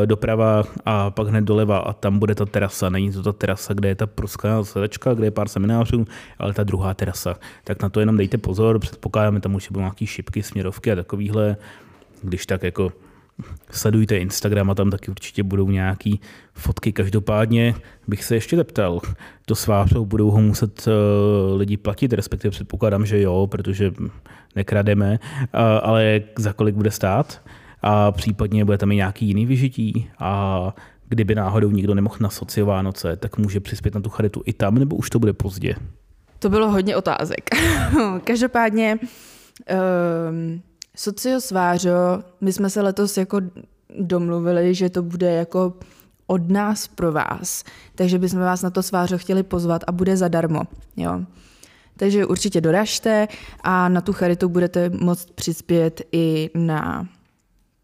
doprava 0.05 0.65
a 0.85 1.11
pak 1.11 1.29
hned 1.29 1.45
doleva 1.45 1.79
a 1.79 1.93
tam 1.93 2.19
bude 2.19 2.35
ta 2.35 2.47
terasa. 2.47 2.89
Není 2.91 3.12
to 3.12 3.23
ta 3.23 3.33
terasa, 3.33 3.75
kde 3.75 3.89
je 3.89 3.95
ta 3.95 4.07
pruská 4.07 4.65
sedačka, 4.65 5.15
kde 5.15 5.27
je 5.27 5.31
pár 5.31 5.49
seminářů, 5.49 6.05
ale 6.39 6.53
ta 6.53 6.65
druhá 6.65 6.95
terasa. 6.95 7.35
Tak 7.65 7.83
na 7.83 7.89
to 7.89 8.01
jenom 8.01 8.17
dejte 8.17 8.39
pozor, 8.39 8.79
předpokládáme 8.79 9.41
tam 9.41 9.55
už 9.55 9.69
budou 9.69 9.81
nějaké 9.81 10.07
šipky, 10.07 10.43
směrovky 10.43 10.93
a 10.93 10.95
takovýhle. 10.95 11.57
Když 12.23 12.47
tak 12.47 12.62
jako 12.62 12.93
sledujte 13.71 14.19
Instagram 14.19 14.71
a 14.71 14.75
tam 14.75 14.91
taky 14.91 15.11
určitě 15.11 15.43
budou 15.43 15.71
nějaký 15.71 16.21
fotky. 16.55 16.93
Každopádně 16.93 17.75
bych 18.09 18.25
se 18.25 18.35
ještě 18.35 18.57
zeptal, 18.57 19.01
to 19.47 19.55
svářou 19.55 20.05
budou 20.05 20.31
ho 20.31 20.41
muset 20.41 20.87
uh, 20.87 21.59
lidi 21.59 21.77
platit, 21.77 22.12
respektive 22.12 22.51
předpokládám, 22.51 23.07
že 23.07 23.21
jo, 23.21 23.47
protože 23.51 23.93
nekrademe, 24.57 25.19
uh, 25.41 25.49
ale 25.83 26.23
za 26.39 26.53
kolik 26.53 26.75
bude 26.75 26.91
stát? 26.91 27.43
A 27.83 28.12
případně 28.12 28.65
bude 28.65 28.79
tam 28.79 28.93
i 28.93 28.97
nějaký 28.97 29.27
jiný 29.27 29.47
vyžití 29.47 30.11
a 30.19 30.75
kdyby 31.09 31.35
náhodou 31.35 31.71
nikdo 31.71 31.95
nemohl 31.95 32.17
na 32.21 32.31
sociovánoce, 32.31 33.17
tak 33.17 33.39
může 33.39 33.61
přispět 33.61 33.95
na 33.95 34.01
tu 34.01 34.11
charitu 34.11 34.43
i 34.47 34.53
tam, 34.53 34.75
nebo 34.75 34.97
už 34.97 35.11
to 35.11 35.19
bude 35.19 35.33
pozdě? 35.33 35.75
To 36.39 36.49
bylo 36.49 36.71
hodně 36.71 36.97
otázek. 36.97 37.51
Každopádně 38.25 38.99
um, 39.01 40.62
sociosvářo, 40.97 42.23
my 42.41 42.53
jsme 42.53 42.71
se 42.71 42.83
letos 42.83 43.17
jako 43.17 43.41
domluvili, 44.01 44.75
že 44.75 44.91
to 44.91 45.03
bude 45.03 45.33
jako 45.33 45.73
od 46.27 46.51
nás 46.51 46.89
pro 46.89 47.12
vás. 47.12 47.65
Takže 47.95 48.19
bychom 48.19 48.41
vás 48.41 48.62
na 48.62 48.71
to 48.71 48.83
svářo 48.83 49.19
chtěli 49.19 49.43
pozvat 49.43 49.85
a 49.87 49.93
bude 49.93 50.17
zadarmo. 50.17 50.62
Jo. 50.97 51.21
Takže 51.97 52.27
určitě 52.27 52.61
doražte 52.61 53.29
a 53.62 53.89
na 53.89 54.01
tu 54.01 54.12
charitu 54.12 54.49
budete 54.49 54.91
moct 54.91 55.31
přispět 55.31 56.03
i 56.12 56.51
na 56.55 57.09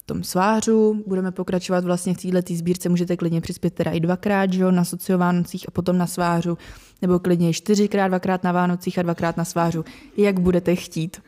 tom 0.07 0.25
svářu, 0.25 1.03
budeme 1.07 1.33
pokračovat 1.33 1.85
vlastně 1.85 2.15
v 2.15 2.17
této 2.17 2.55
sbírce, 2.55 2.89
můžete 2.89 3.17
klidně 3.17 3.41
přispět 3.41 3.75
teda 3.75 3.91
i 3.91 4.01
dvakrát, 4.01 4.53
že 4.53 4.63
jo, 4.63 4.71
na 4.71 4.85
sociovánocích 4.85 5.65
a 5.69 5.71
potom 5.71 5.99
na 5.99 6.07
svářu, 6.07 6.59
nebo 7.03 7.19
klidně 7.19 7.53
čtyřikrát, 7.53 8.09
dvakrát 8.09 8.45
na 8.45 8.53
Vánocích 8.53 8.99
a 8.99 9.03
dvakrát 9.03 9.37
na 9.37 9.45
svářu, 9.45 9.85
jak 10.17 10.41
budete 10.41 10.75
chtít. 10.75 11.21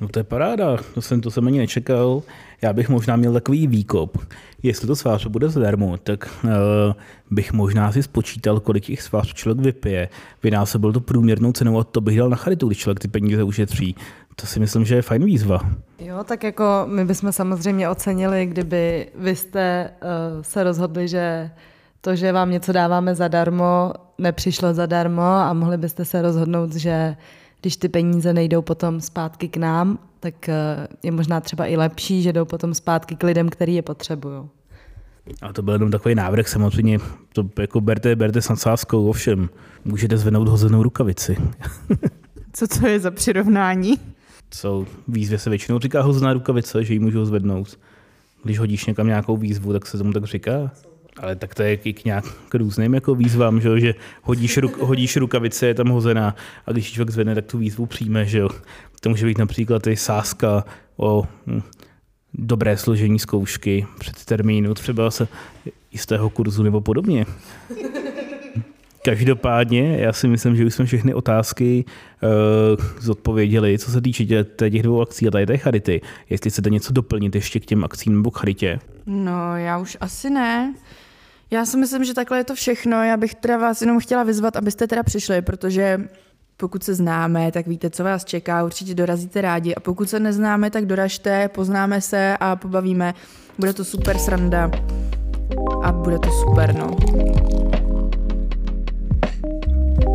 No 0.00 0.08
to 0.08 0.18
je 0.18 0.24
paráda, 0.24 0.76
to 0.94 1.02
jsem, 1.02 1.20
to 1.20 1.30
jsem 1.30 1.46
ani 1.46 1.58
nečekal. 1.58 2.22
Já 2.62 2.72
bych 2.72 2.88
možná 2.88 3.16
měl 3.16 3.32
takový 3.32 3.66
výkop. 3.66 4.18
Jestli 4.62 4.86
to 4.86 4.96
svář 4.96 5.26
bude 5.26 5.48
zadarmo, 5.48 5.96
tak 5.96 6.28
uh, 6.44 6.50
bych 7.30 7.52
možná 7.52 7.92
si 7.92 8.02
spočítal, 8.02 8.60
kolik 8.60 8.84
těch 8.84 9.02
svář 9.02 9.34
člověk 9.34 9.64
vypije. 9.64 10.08
Vynásobil 10.42 10.92
to 10.92 11.00
průměrnou 11.00 11.52
cenou 11.52 11.78
a 11.78 11.84
to 11.84 12.00
bych 12.00 12.18
dal 12.18 12.30
na 12.30 12.36
charitu, 12.36 12.66
když 12.66 12.78
člověk 12.78 13.00
ty 13.00 13.08
peníze 13.08 13.42
ušetří. 13.42 13.96
To 14.36 14.46
si 14.46 14.60
myslím, 14.60 14.84
že 14.84 14.94
je 14.94 15.02
fajn 15.02 15.24
výzva. 15.24 15.60
Jo, 15.98 16.24
tak 16.24 16.44
jako 16.44 16.64
my 16.86 17.04
bychom 17.04 17.32
samozřejmě 17.32 17.88
ocenili, 17.88 18.46
kdyby 18.46 19.08
vy 19.14 19.36
jste 19.36 19.90
uh, 20.02 20.42
se 20.42 20.64
rozhodli, 20.64 21.08
že 21.08 21.50
to, 22.00 22.16
že 22.16 22.32
vám 22.32 22.50
něco 22.50 22.72
dáváme 22.72 23.14
zadarmo, 23.14 23.92
nepřišlo 24.18 24.74
zadarmo 24.74 25.22
a 25.22 25.52
mohli 25.52 25.78
byste 25.78 26.04
se 26.04 26.22
rozhodnout, 26.22 26.74
že 26.74 27.16
když 27.64 27.76
ty 27.76 27.88
peníze 27.88 28.32
nejdou 28.32 28.62
potom 28.62 29.00
zpátky 29.00 29.48
k 29.48 29.56
nám, 29.56 29.98
tak 30.20 30.48
eh, 30.48 30.88
je 31.02 31.10
možná 31.10 31.40
třeba 31.40 31.66
i 31.66 31.76
lepší, 31.76 32.22
že 32.22 32.32
jdou 32.32 32.44
potom 32.44 32.74
zpátky 32.74 33.16
k 33.16 33.22
lidem, 33.22 33.48
který 33.48 33.74
je 33.74 33.82
potřebují. 33.82 34.48
A 35.42 35.52
to 35.52 35.62
byl 35.62 35.74
jenom 35.74 35.90
takový 35.90 36.14
návrh, 36.14 36.48
samozřejmě 36.48 36.98
to 37.32 37.48
jako 37.60 37.80
berte, 37.80 38.16
berte 38.16 38.42
s 38.42 38.48
nadsázkou, 38.48 39.08
ovšem 39.08 39.48
můžete 39.84 40.16
zvednout 40.16 40.48
hozenou 40.48 40.82
rukavici. 40.82 41.36
Co 42.52 42.66
to 42.66 42.86
je 42.86 43.00
za 43.00 43.10
přirovnání? 43.10 43.94
Co 44.50 44.86
výzvě 45.08 45.38
se 45.38 45.50
většinou 45.50 45.78
říká 45.78 46.02
hozená 46.02 46.32
rukavice, 46.32 46.84
že 46.84 46.92
ji 46.92 46.98
můžu 46.98 47.24
zvednout. 47.24 47.78
Když 48.44 48.58
hodíš 48.58 48.86
někam 48.86 49.06
nějakou 49.06 49.36
výzvu, 49.36 49.72
tak 49.72 49.86
se 49.86 49.98
tomu 49.98 50.12
tak 50.12 50.24
říká. 50.24 50.70
Ale 51.20 51.36
tak 51.36 51.54
to 51.54 51.62
je 51.62 51.76
k 51.76 52.04
nějak 52.04 52.24
k 52.48 52.54
různým 52.54 52.94
jako 52.94 53.14
výzvám, 53.14 53.60
že, 53.60 53.68
jo? 53.68 53.78
že 53.78 53.94
hodíš, 54.22 54.56
ruk, 54.56 54.78
hodíš 54.78 55.16
rukavice, 55.16 55.66
je 55.66 55.74
tam 55.74 55.88
hozená 55.88 56.36
a 56.66 56.72
když 56.72 56.92
člověk 56.92 57.10
zvedne, 57.10 57.34
tak 57.34 57.46
tu 57.46 57.58
výzvu 57.58 57.86
přijme. 57.86 58.26
Že 58.26 58.38
jo? 58.38 58.48
To 59.00 59.08
může 59.08 59.26
být 59.26 59.38
například 59.38 59.86
i 59.86 59.96
sázka 59.96 60.64
o 60.96 61.26
hm, 61.46 61.62
dobré 62.34 62.76
složení 62.76 63.18
zkoušky 63.18 63.86
před 63.98 64.24
termínu, 64.24 64.74
třeba 64.74 65.10
se 65.10 65.28
jistého 65.92 66.30
kurzu 66.30 66.62
nebo 66.62 66.80
podobně. 66.80 67.26
Každopádně, 69.04 69.96
já 70.00 70.12
si 70.12 70.28
myslím, 70.28 70.56
že 70.56 70.66
už 70.66 70.74
jsme 70.74 70.84
všechny 70.84 71.14
otázky 71.14 71.84
uh, 71.84 72.84
zodpověděli, 73.00 73.78
co 73.78 73.90
se 73.90 74.00
týče 74.00 74.24
tě, 74.24 74.46
těch 74.70 74.82
dvou 74.82 75.02
akcí 75.02 75.28
a 75.28 75.30
tady 75.30 75.46
té 75.46 75.56
charity. 75.56 76.00
Jestli 76.30 76.50
chcete 76.50 76.70
něco 76.70 76.92
doplnit 76.92 77.34
ještě 77.34 77.60
k 77.60 77.66
těm 77.66 77.84
akcím 77.84 78.16
nebo 78.16 78.30
charitě? 78.30 78.78
No, 79.06 79.56
já 79.56 79.78
už 79.78 79.96
asi 80.00 80.30
ne. 80.30 80.74
Já 81.54 81.64
si 81.64 81.76
myslím, 81.76 82.04
že 82.04 82.14
takhle 82.14 82.38
je 82.38 82.44
to 82.44 82.54
všechno. 82.54 83.04
Já 83.04 83.16
bych 83.16 83.34
teda 83.34 83.58
vás 83.58 83.80
jenom 83.80 84.00
chtěla 84.00 84.22
vyzvat, 84.22 84.56
abyste 84.56 84.86
teda 84.86 85.02
přišli, 85.02 85.42
protože 85.42 86.00
pokud 86.56 86.84
se 86.84 86.94
známe, 86.94 87.52
tak 87.52 87.66
víte, 87.66 87.90
co 87.90 88.04
vás 88.04 88.24
čeká, 88.24 88.64
určitě 88.64 88.94
dorazíte 88.94 89.40
rádi. 89.40 89.74
A 89.74 89.80
pokud 89.80 90.10
se 90.10 90.20
neznáme, 90.20 90.70
tak 90.70 90.86
doražte, 90.86 91.48
poznáme 91.48 92.00
se 92.00 92.36
a 92.40 92.56
pobavíme. 92.56 93.14
Bude 93.58 93.72
to 93.72 93.84
super 93.84 94.18
sranda 94.18 94.70
a 95.82 95.92
bude 95.92 96.18
to 96.18 96.30
super, 96.30 96.74
no. 96.74 96.96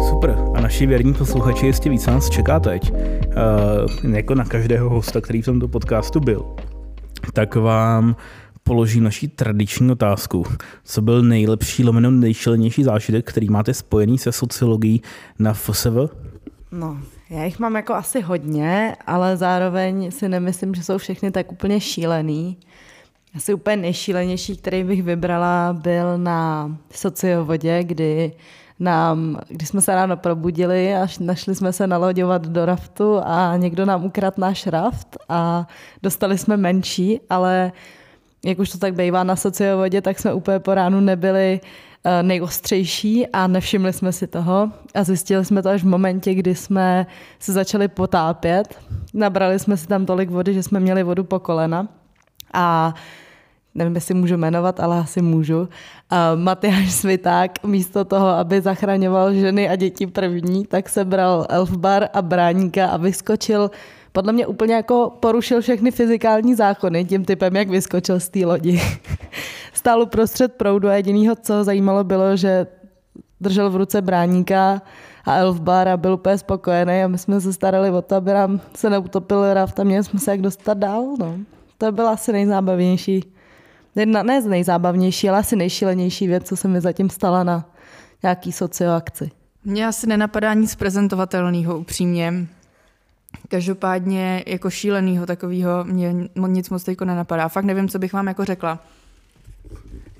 Super. 0.09 0.37
A 0.55 0.61
naši 0.61 0.85
věrní 0.85 1.13
posluchači 1.13 1.65
jistě 1.65 1.89
víc 1.89 2.05
nás 2.05 2.29
čeká 2.29 2.59
teď. 2.59 2.91
Uh, 2.91 4.15
jako 4.15 4.35
na 4.35 4.45
každého 4.45 4.89
hosta, 4.89 5.21
který 5.21 5.41
v 5.41 5.45
tomto 5.45 5.67
podcastu 5.67 6.19
byl. 6.19 6.55
Tak 7.33 7.55
vám 7.55 8.15
položím 8.69 9.03
naší 9.03 9.27
tradiční 9.27 9.91
otázku. 9.91 10.45
Co 10.83 11.01
byl 11.01 11.23
nejlepší, 11.23 11.83
lomeno 11.83 12.11
nejšilenější 12.11 12.83
zážitek, 12.83 13.29
který 13.29 13.49
máte 13.49 13.73
spojený 13.73 14.17
se 14.17 14.31
sociologií 14.31 15.01
na 15.39 15.53
FSV? 15.53 15.97
No, 16.71 16.97
já 17.29 17.43
jich 17.43 17.59
mám 17.59 17.75
jako 17.75 17.93
asi 17.93 18.21
hodně, 18.21 18.95
ale 19.07 19.37
zároveň 19.37 20.11
si 20.11 20.29
nemyslím, 20.29 20.75
že 20.75 20.83
jsou 20.83 20.97
všechny 20.97 21.31
tak 21.31 21.51
úplně 21.51 21.79
šílený. 21.79 22.57
Asi 23.35 23.53
úplně 23.53 23.77
nejšílenější, 23.77 24.57
který 24.57 24.83
bych 24.83 25.03
vybrala, 25.03 25.73
byl 25.73 26.17
na 26.17 26.71
sociovodě, 26.93 27.83
kdy 27.83 28.31
nám, 28.79 29.39
když 29.47 29.67
jsme 29.67 29.81
se 29.81 29.95
ráno 29.95 30.17
probudili 30.17 30.95
a 30.95 31.07
našli 31.19 31.55
jsme 31.55 31.73
se 31.73 31.87
naloďovat 31.87 32.47
do 32.47 32.65
raftu 32.65 33.19
a 33.23 33.57
někdo 33.57 33.85
nám 33.85 34.05
ukradl 34.05 34.41
náš 34.41 34.67
raft 34.67 35.17
a 35.29 35.67
dostali 36.03 36.37
jsme 36.37 36.57
menší, 36.57 37.19
ale 37.29 37.71
jak 38.45 38.59
už 38.59 38.69
to 38.69 38.77
tak 38.77 38.93
bývá 38.93 39.23
na 39.23 39.35
sociovodě, 39.35 40.01
tak 40.01 40.19
jsme 40.19 40.33
úplně 40.33 40.59
po 40.59 40.73
ránu 40.73 40.99
nebyli 40.99 41.59
eh, 42.03 42.23
nejostřejší 42.23 43.27
a 43.27 43.47
nevšimli 43.47 43.93
jsme 43.93 44.11
si 44.11 44.27
toho 44.27 44.71
a 44.95 45.03
zjistili 45.03 45.45
jsme 45.45 45.63
to 45.63 45.69
až 45.69 45.83
v 45.83 45.87
momentě, 45.87 46.33
kdy 46.33 46.55
jsme 46.55 47.07
se 47.39 47.53
začali 47.53 47.87
potápět. 47.87 48.79
Nabrali 49.13 49.59
jsme 49.59 49.77
si 49.77 49.87
tam 49.87 50.05
tolik 50.05 50.29
vody, 50.29 50.53
že 50.53 50.63
jsme 50.63 50.79
měli 50.79 51.03
vodu 51.03 51.23
po 51.23 51.39
kolena 51.39 51.87
a 52.53 52.93
nevím, 53.75 53.95
jestli 53.95 54.13
můžu 54.13 54.37
jmenovat, 54.37 54.79
ale 54.79 54.99
asi 54.99 55.21
můžu. 55.21 55.59
Uh, 55.59 55.67
Matyáš 56.35 56.91
Sviták 56.91 57.63
místo 57.63 58.05
toho, 58.05 58.27
aby 58.27 58.61
zachraňoval 58.61 59.33
ženy 59.33 59.69
a 59.69 59.75
děti 59.75 60.07
první, 60.07 60.65
tak 60.65 60.89
se 60.89 61.05
bral 61.05 61.45
elfbar 61.49 62.09
a 62.13 62.21
bráníka 62.21 62.87
a 62.87 62.97
vyskočil 62.97 63.71
podle 64.11 64.33
mě 64.33 64.47
úplně 64.47 64.73
jako 64.73 65.17
porušil 65.19 65.61
všechny 65.61 65.91
fyzikální 65.91 66.55
zákony 66.55 67.05
tím 67.05 67.25
typem, 67.25 67.55
jak 67.55 67.69
vyskočil 67.69 68.19
z 68.19 68.29
té 68.29 68.45
lodi. 68.45 68.81
Stál 69.73 70.01
uprostřed 70.01 70.53
proudu 70.53 70.87
a 70.87 70.93
jedinýho, 70.93 71.35
co 71.35 71.53
ho 71.53 71.63
zajímalo, 71.63 72.03
bylo, 72.03 72.37
že 72.37 72.67
držel 73.41 73.69
v 73.69 73.75
ruce 73.75 74.01
bráníka 74.01 74.81
a 75.25 75.35
elfbar 75.35 75.87
a 75.87 75.97
byl 75.97 76.13
úplně 76.13 76.37
spokojený 76.37 77.03
a 77.03 77.07
my 77.07 77.17
jsme 77.17 77.41
se 77.41 77.53
starali 77.53 77.91
o 77.91 78.01
to, 78.01 78.15
aby 78.15 78.33
nám 78.33 78.61
se 78.75 78.89
neutopil 78.89 79.53
raft 79.53 79.79
a 79.79 79.83
měli 79.83 80.03
jsme 80.03 80.19
se 80.19 80.31
jak 80.31 80.41
dostat 80.41 80.77
dál. 80.77 81.05
No. 81.19 81.35
To 81.77 81.91
byla 81.91 82.11
asi 82.11 82.31
nejzábavnější 82.31 83.23
jedna, 83.95 84.23
ne 84.23 84.41
z 84.41 84.45
nejzábavnější, 84.45 85.29
ale 85.29 85.39
asi 85.39 85.55
nejšílenější 85.55 86.27
věc, 86.27 86.47
co 86.47 86.55
se 86.55 86.67
mi 86.67 86.81
zatím 86.81 87.09
stala 87.09 87.43
na 87.43 87.69
nějaký 88.23 88.51
socioakci. 88.51 89.31
Mně 89.65 89.87
asi 89.87 90.07
nenapadá 90.07 90.53
nic 90.53 90.75
prezentovatelného 90.75 91.79
upřímně. 91.79 92.33
Každopádně 93.47 94.43
jako 94.47 94.69
šílenýho 94.69 95.25
takového 95.25 95.83
mě 95.83 96.15
nic 96.47 96.69
moc 96.69 96.83
teďko 96.83 97.05
nenapadá. 97.05 97.47
Fakt 97.47 97.65
nevím, 97.65 97.89
co 97.89 97.99
bych 97.99 98.13
vám 98.13 98.27
jako 98.27 98.45
řekla. 98.45 98.79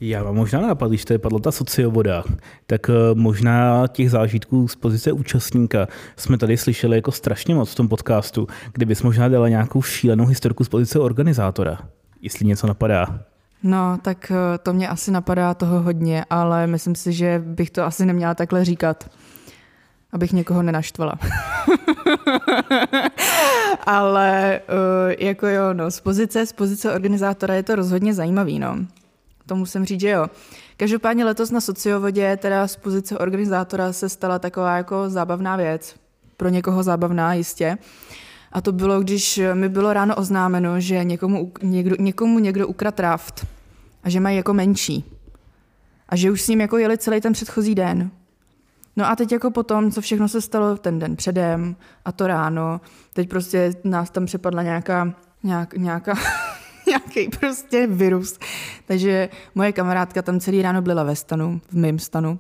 Já 0.02 0.24
vám 0.24 0.36
možná 0.36 0.62
napadl, 0.62 0.90
když 0.90 1.06
tady 1.06 1.18
padla 1.18 1.40
ta 1.40 1.52
sociovoda, 1.52 2.24
tak 2.68 2.90
eh, 2.90 2.94
možná 3.14 3.88
těch 3.88 4.12
zážitků 4.12 4.68
z 4.68 4.76
pozice 4.76 5.12
účastníka 5.12 5.88
jsme 6.16 6.38
tady 6.38 6.58
slyšeli 6.58 6.96
jako 6.96 7.12
strašně 7.12 7.56
moc 7.56 7.72
v 7.72 7.76
tom 7.76 7.88
podcastu, 7.88 8.48
kdybys 8.74 9.02
možná 9.02 9.28
dala 9.28 9.50
nějakou 9.50 9.82
šílenou 9.82 10.26
historku 10.26 10.64
z 10.64 10.70
pozice 10.70 11.00
organizátora, 11.00 11.78
jestli 12.22 12.46
něco 12.46 12.68
napadá. 12.68 13.20
No, 13.64 13.98
tak 14.02 14.32
eh, 14.32 14.58
to 14.58 14.74
mě 14.74 14.88
asi 14.88 15.12
napadá 15.12 15.54
toho 15.54 15.82
hodně, 15.82 16.26
ale 16.30 16.68
myslím 16.68 16.96
si, 16.96 17.14
že 17.14 17.44
bych 17.46 17.70
to 17.70 17.84
asi 17.84 18.06
neměla 18.06 18.36
takhle 18.36 18.66
říkat, 18.66 19.10
abych 20.12 20.34
někoho 20.34 20.64
nenaštvala. 20.64 21.14
ale 23.86 24.62
uh, 24.70 25.14
jako 25.20 25.48
jo, 25.48 25.74
no, 25.74 25.92
z 25.92 26.00
pozice, 26.00 26.46
z 26.46 26.54
pozice 26.54 26.94
organizátora 26.94 27.54
je 27.56 27.64
to 27.64 27.76
rozhodně 27.76 28.14
zajímavý, 28.14 28.60
no. 28.60 28.78
To 29.46 29.56
musím 29.56 29.86
říct, 29.86 30.02
že 30.02 30.10
jo. 30.10 30.28
Každopádně 30.78 31.26
letos 31.26 31.52
na 31.52 31.62
sociovodě 31.62 32.38
teda 32.38 32.68
z 32.68 32.76
pozice 32.76 33.18
organizátora 33.18 33.94
se 33.94 34.10
stala 34.10 34.40
taková 34.40 34.78
jako 34.78 35.10
zábavná 35.10 35.56
věc. 35.56 35.96
Pro 36.38 36.50
někoho 36.50 36.84
zábavná 36.84 37.34
jistě. 37.34 37.78
A 38.52 38.62
to 38.62 38.72
bylo, 38.72 39.00
když 39.00 39.42
mi 39.54 39.70
bylo 39.70 39.94
ráno 39.94 40.16
oznámeno, 40.16 40.80
že 40.80 41.04
někomu, 41.04 41.52
někdo, 41.62 41.96
někomu 42.00 42.40
někdo 42.40 42.68
ukradl 42.68 43.02
raft 43.02 43.48
a 44.04 44.10
že 44.10 44.20
mají 44.20 44.38
jako 44.38 44.54
menší. 44.54 45.06
A 46.10 46.16
že 46.16 46.32
už 46.32 46.42
s 46.42 46.48
ním 46.48 46.62
jako 46.62 46.78
jeli 46.78 46.98
celý 46.98 47.22
ten 47.22 47.34
předchozí 47.34 47.76
den. 47.76 48.12
No 48.96 49.10
a 49.10 49.16
teď 49.16 49.32
jako 49.32 49.52
potom, 49.52 49.92
co 49.92 50.02
všechno 50.02 50.28
se 50.28 50.42
stalo 50.42 50.78
ten 50.78 51.00
den 51.00 51.16
předem 51.16 51.76
a 52.06 52.12
to 52.12 52.28
ráno, 52.28 52.82
teď 53.14 53.30
prostě 53.30 53.74
nás 53.84 54.10
tam 54.10 54.26
přepadla 54.26 54.64
nějaká, 54.64 55.14
nějak, 55.44 55.74
nějaká, 55.74 56.14
nějaký 56.88 57.30
prostě 57.40 57.88
virus. 57.88 58.40
Takže 58.86 59.30
moje 59.56 59.72
kamarádka 59.72 60.22
tam 60.22 60.40
celý 60.40 60.62
ráno 60.62 60.82
byla 60.82 61.04
ve 61.04 61.16
stanu, 61.16 61.62
v 61.70 61.74
mém 61.76 62.00
stanu 62.00 62.40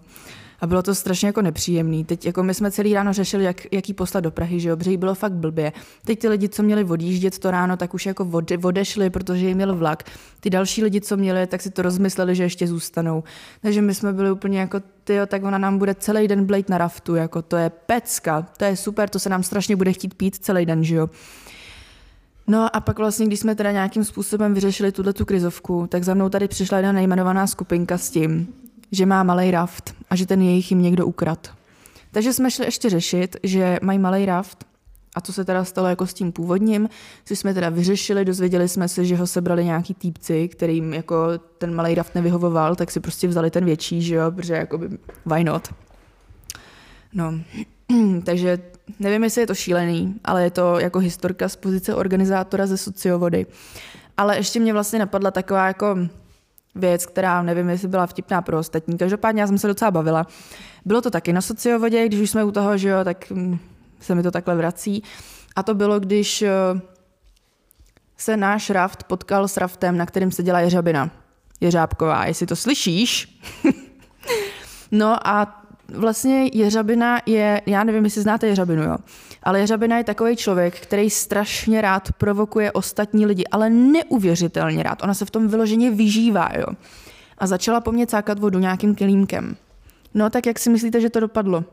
a 0.62 0.68
bylo 0.68 0.84
to 0.84 0.96
strašně 0.96 1.28
jako 1.28 1.42
nepříjemný. 1.42 2.06
Teď 2.06 2.26
jako 2.26 2.44
my 2.44 2.54
jsme 2.54 2.72
celý 2.72 2.94
ráno 2.94 3.14
řešili, 3.14 3.44
jak, 3.44 3.74
jak 3.74 3.90
jí 3.90 3.94
poslat 3.94 4.20
do 4.20 4.32
Prahy, 4.32 4.60
že 4.60 4.70
jo, 4.70 4.78
protože 4.78 4.92
jí 4.92 4.98
bylo 4.98 5.16
fakt 5.16 5.34
blbě. 5.34 5.74
Teď 6.06 6.20
ty 6.20 6.30
lidi, 6.30 6.50
co 6.50 6.64
měli 6.64 6.84
odjíždět 6.84 7.40
to 7.40 7.52
ráno, 7.52 7.78
tak 7.78 7.94
už 7.94 8.06
jako 8.06 8.26
vode, 8.26 8.58
odešli, 8.58 9.10
protože 9.10 9.48
jim 9.48 9.58
měl 9.58 9.76
vlak. 9.76 10.04
Ty 10.40 10.50
další 10.50 10.84
lidi, 10.84 11.02
co 11.02 11.18
měli, 11.18 11.48
tak 11.48 11.62
si 11.62 11.72
to 11.72 11.82
rozmysleli, 11.82 12.36
že 12.36 12.44
ještě 12.44 12.68
zůstanou. 12.68 13.24
Takže 13.62 13.82
my 13.82 13.94
jsme 13.94 14.14
byli 14.14 14.32
úplně 14.32 14.60
jako, 14.60 14.80
ty, 15.04 15.20
tak 15.28 15.44
ona 15.44 15.58
nám 15.58 15.78
bude 15.78 15.96
celý 15.96 16.28
den 16.28 16.46
blejt 16.46 16.70
na 16.70 16.78
raftu, 16.78 17.16
jako 17.16 17.42
to 17.42 17.58
je 17.58 17.70
pecka, 17.70 18.48
to 18.58 18.66
je 18.66 18.76
super, 18.76 19.10
to 19.10 19.20
se 19.20 19.30
nám 19.30 19.44
strašně 19.44 19.76
bude 19.76 19.94
chtít 19.94 20.14
pít 20.14 20.36
celý 20.36 20.66
den, 20.66 20.84
že 20.84 20.96
jo. 20.96 21.10
No 22.48 22.76
a 22.76 22.80
pak 22.80 22.98
vlastně, 22.98 23.26
když 23.26 23.40
jsme 23.40 23.56
teda 23.56 23.72
nějakým 23.72 24.04
způsobem 24.04 24.54
vyřešili 24.54 24.92
tuhle 24.92 25.14
tu 25.14 25.26
krizovku, 25.26 25.88
tak 25.90 26.04
za 26.04 26.14
mnou 26.14 26.30
tady 26.30 26.48
přišla 26.48 26.78
jedna 26.78 26.92
nejmenovaná 26.92 27.48
skupinka 27.48 27.98
s 27.98 28.10
tím, 28.10 28.54
že 28.92 29.06
má 29.06 29.24
malý 29.24 29.52
raft 29.52 29.94
a 30.10 30.16
že 30.16 30.26
ten 30.26 30.42
jejich 30.42 30.72
jim 30.72 30.82
někdo 30.82 31.06
ukrad. 31.06 31.52
Takže 32.12 32.34
jsme 32.34 32.52
šli 32.52 32.66
ještě 32.66 32.90
řešit, 32.90 33.38
že 33.44 33.80
mají 33.82 34.00
malý 34.00 34.26
raft 34.26 34.66
a 35.16 35.22
co 35.22 35.34
se 35.34 35.46
teda 35.46 35.66
stalo 35.66 35.88
jako 35.88 36.08
s 36.08 36.14
tím 36.14 36.32
původním, 36.32 36.90
co 37.26 37.36
jsme 37.36 37.54
teda 37.54 37.70
vyřešili, 37.70 38.26
dozvěděli 38.26 38.68
jsme 38.68 38.88
se, 38.88 39.06
že 39.06 39.16
ho 39.16 39.28
sebrali 39.28 39.66
nějaký 39.66 39.94
týpci, 39.94 40.48
kterým 40.48 40.94
jako 40.94 41.18
ten 41.58 41.76
malý 41.76 41.96
raft 41.96 42.16
nevyhovoval, 42.16 42.76
tak 42.76 42.92
si 42.92 43.00
prostě 43.00 43.28
vzali 43.28 43.52
ten 43.52 43.66
větší, 43.66 44.02
že 44.02 44.16
jo, 44.16 44.32
protože 44.32 44.54
jakoby 44.54 44.90
why 45.26 45.44
not. 45.44 45.68
No, 47.14 47.34
takže 48.24 48.60
nevím, 49.00 49.24
jestli 49.24 49.42
je 49.42 49.48
to 49.48 49.56
šílený, 49.56 50.16
ale 50.24 50.44
je 50.44 50.52
to 50.52 50.80
jako 50.80 51.00
historka 51.00 51.50
z 51.50 51.56
pozice 51.56 51.96
organizátora 51.96 52.68
ze 52.68 52.78
sociovody. 52.78 53.46
Ale 54.18 54.38
ještě 54.38 54.60
mě 54.60 54.74
vlastně 54.74 55.00
napadla 55.00 55.32
taková 55.32 55.68
jako 55.68 55.98
věc, 56.76 57.06
která 57.06 57.44
nevím, 57.44 57.70
jestli 57.70 57.88
byla 57.88 58.08
vtipná 58.08 58.42
pro 58.42 58.60
ostatní. 58.60 58.98
Každopádně 58.98 59.42
já 59.42 59.48
jsem 59.48 59.58
se 59.58 59.68
docela 59.68 59.92
bavila. 59.92 60.28
Bylo 60.86 61.02
to 61.02 61.12
taky 61.12 61.34
na 61.34 61.42
sociovodě, 61.42 62.06
když 62.06 62.20
už 62.20 62.30
jsme 62.30 62.44
u 62.44 62.52
toho, 62.52 62.78
že 62.78 62.90
jo, 62.90 63.04
tak 63.04 63.32
hm, 63.32 63.58
se 64.00 64.16
mi 64.16 64.24
to 64.24 64.32
takhle 64.32 64.56
vrací. 64.56 65.04
A 65.56 65.64
to 65.64 65.74
bylo, 65.74 66.00
když 66.00 66.42
eh, 66.42 66.52
se 68.18 68.38
náš 68.38 68.70
raft 68.70 69.04
potkal 69.04 69.48
s 69.48 69.58
raftem, 69.58 69.98
na 69.98 70.06
kterým 70.06 70.32
se 70.32 70.44
dělá 70.44 70.60
jeřabina. 70.60 71.10
Jeřábková, 71.62 72.26
jestli 72.26 72.48
to 72.48 72.56
slyšíš. 72.56 73.40
no 74.92 75.28
a 75.28 75.59
vlastně 75.94 76.50
jeřabina 76.54 77.22
je, 77.26 77.62
já 77.66 77.84
nevím, 77.84 78.04
jestli 78.04 78.22
znáte 78.22 78.48
jeřabinu, 78.48 78.84
jo, 78.84 78.98
ale 79.44 79.60
jeřabina 79.60 79.98
je 79.98 80.04
takový 80.04 80.36
člověk, 80.36 80.80
který 80.80 81.10
strašně 81.10 81.82
rád 81.82 82.12
provokuje 82.12 82.72
ostatní 82.72 83.26
lidi, 83.26 83.44
ale 83.52 83.70
neuvěřitelně 83.70 84.84
rád. 84.84 85.04
Ona 85.04 85.14
se 85.14 85.26
v 85.26 85.32
tom 85.32 85.48
vyloženě 85.48 85.92
vyžívá, 85.92 86.50
jo. 86.58 86.66
A 87.38 87.48
začala 87.48 87.82
po 87.82 87.92
mně 87.92 88.08
cákat 88.08 88.40
vodu 88.40 88.60
nějakým 88.60 88.96
kelímkem. 88.96 89.56
No 90.14 90.30
tak 90.30 90.46
jak 90.46 90.60
si 90.60 90.70
myslíte, 90.70 91.02
že 91.02 91.10
to 91.10 91.20
dopadlo? 91.20 91.64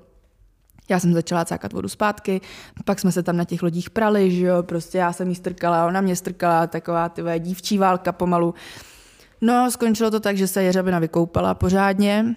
Já 0.88 1.00
jsem 1.00 1.12
začala 1.12 1.44
cákat 1.44 1.72
vodu 1.72 1.88
zpátky, 1.88 2.40
pak 2.84 3.00
jsme 3.00 3.12
se 3.12 3.22
tam 3.22 3.36
na 3.36 3.44
těch 3.44 3.62
lodích 3.62 3.90
prali, 3.90 4.30
že 4.30 4.46
jo, 4.46 4.62
prostě 4.62 4.98
já 4.98 5.12
jsem 5.12 5.28
jí 5.28 5.34
strkala, 5.34 5.86
ona 5.86 6.00
mě 6.00 6.16
strkala, 6.16 6.66
taková 6.66 7.08
ty 7.08 7.22
dívčí 7.38 7.78
válka 7.78 8.12
pomalu. 8.12 8.54
No, 9.40 9.70
skončilo 9.70 10.10
to 10.10 10.20
tak, 10.20 10.36
že 10.36 10.46
se 10.46 10.62
Jeřabina 10.62 10.98
vykoupala 10.98 11.54
pořádně 11.54 12.36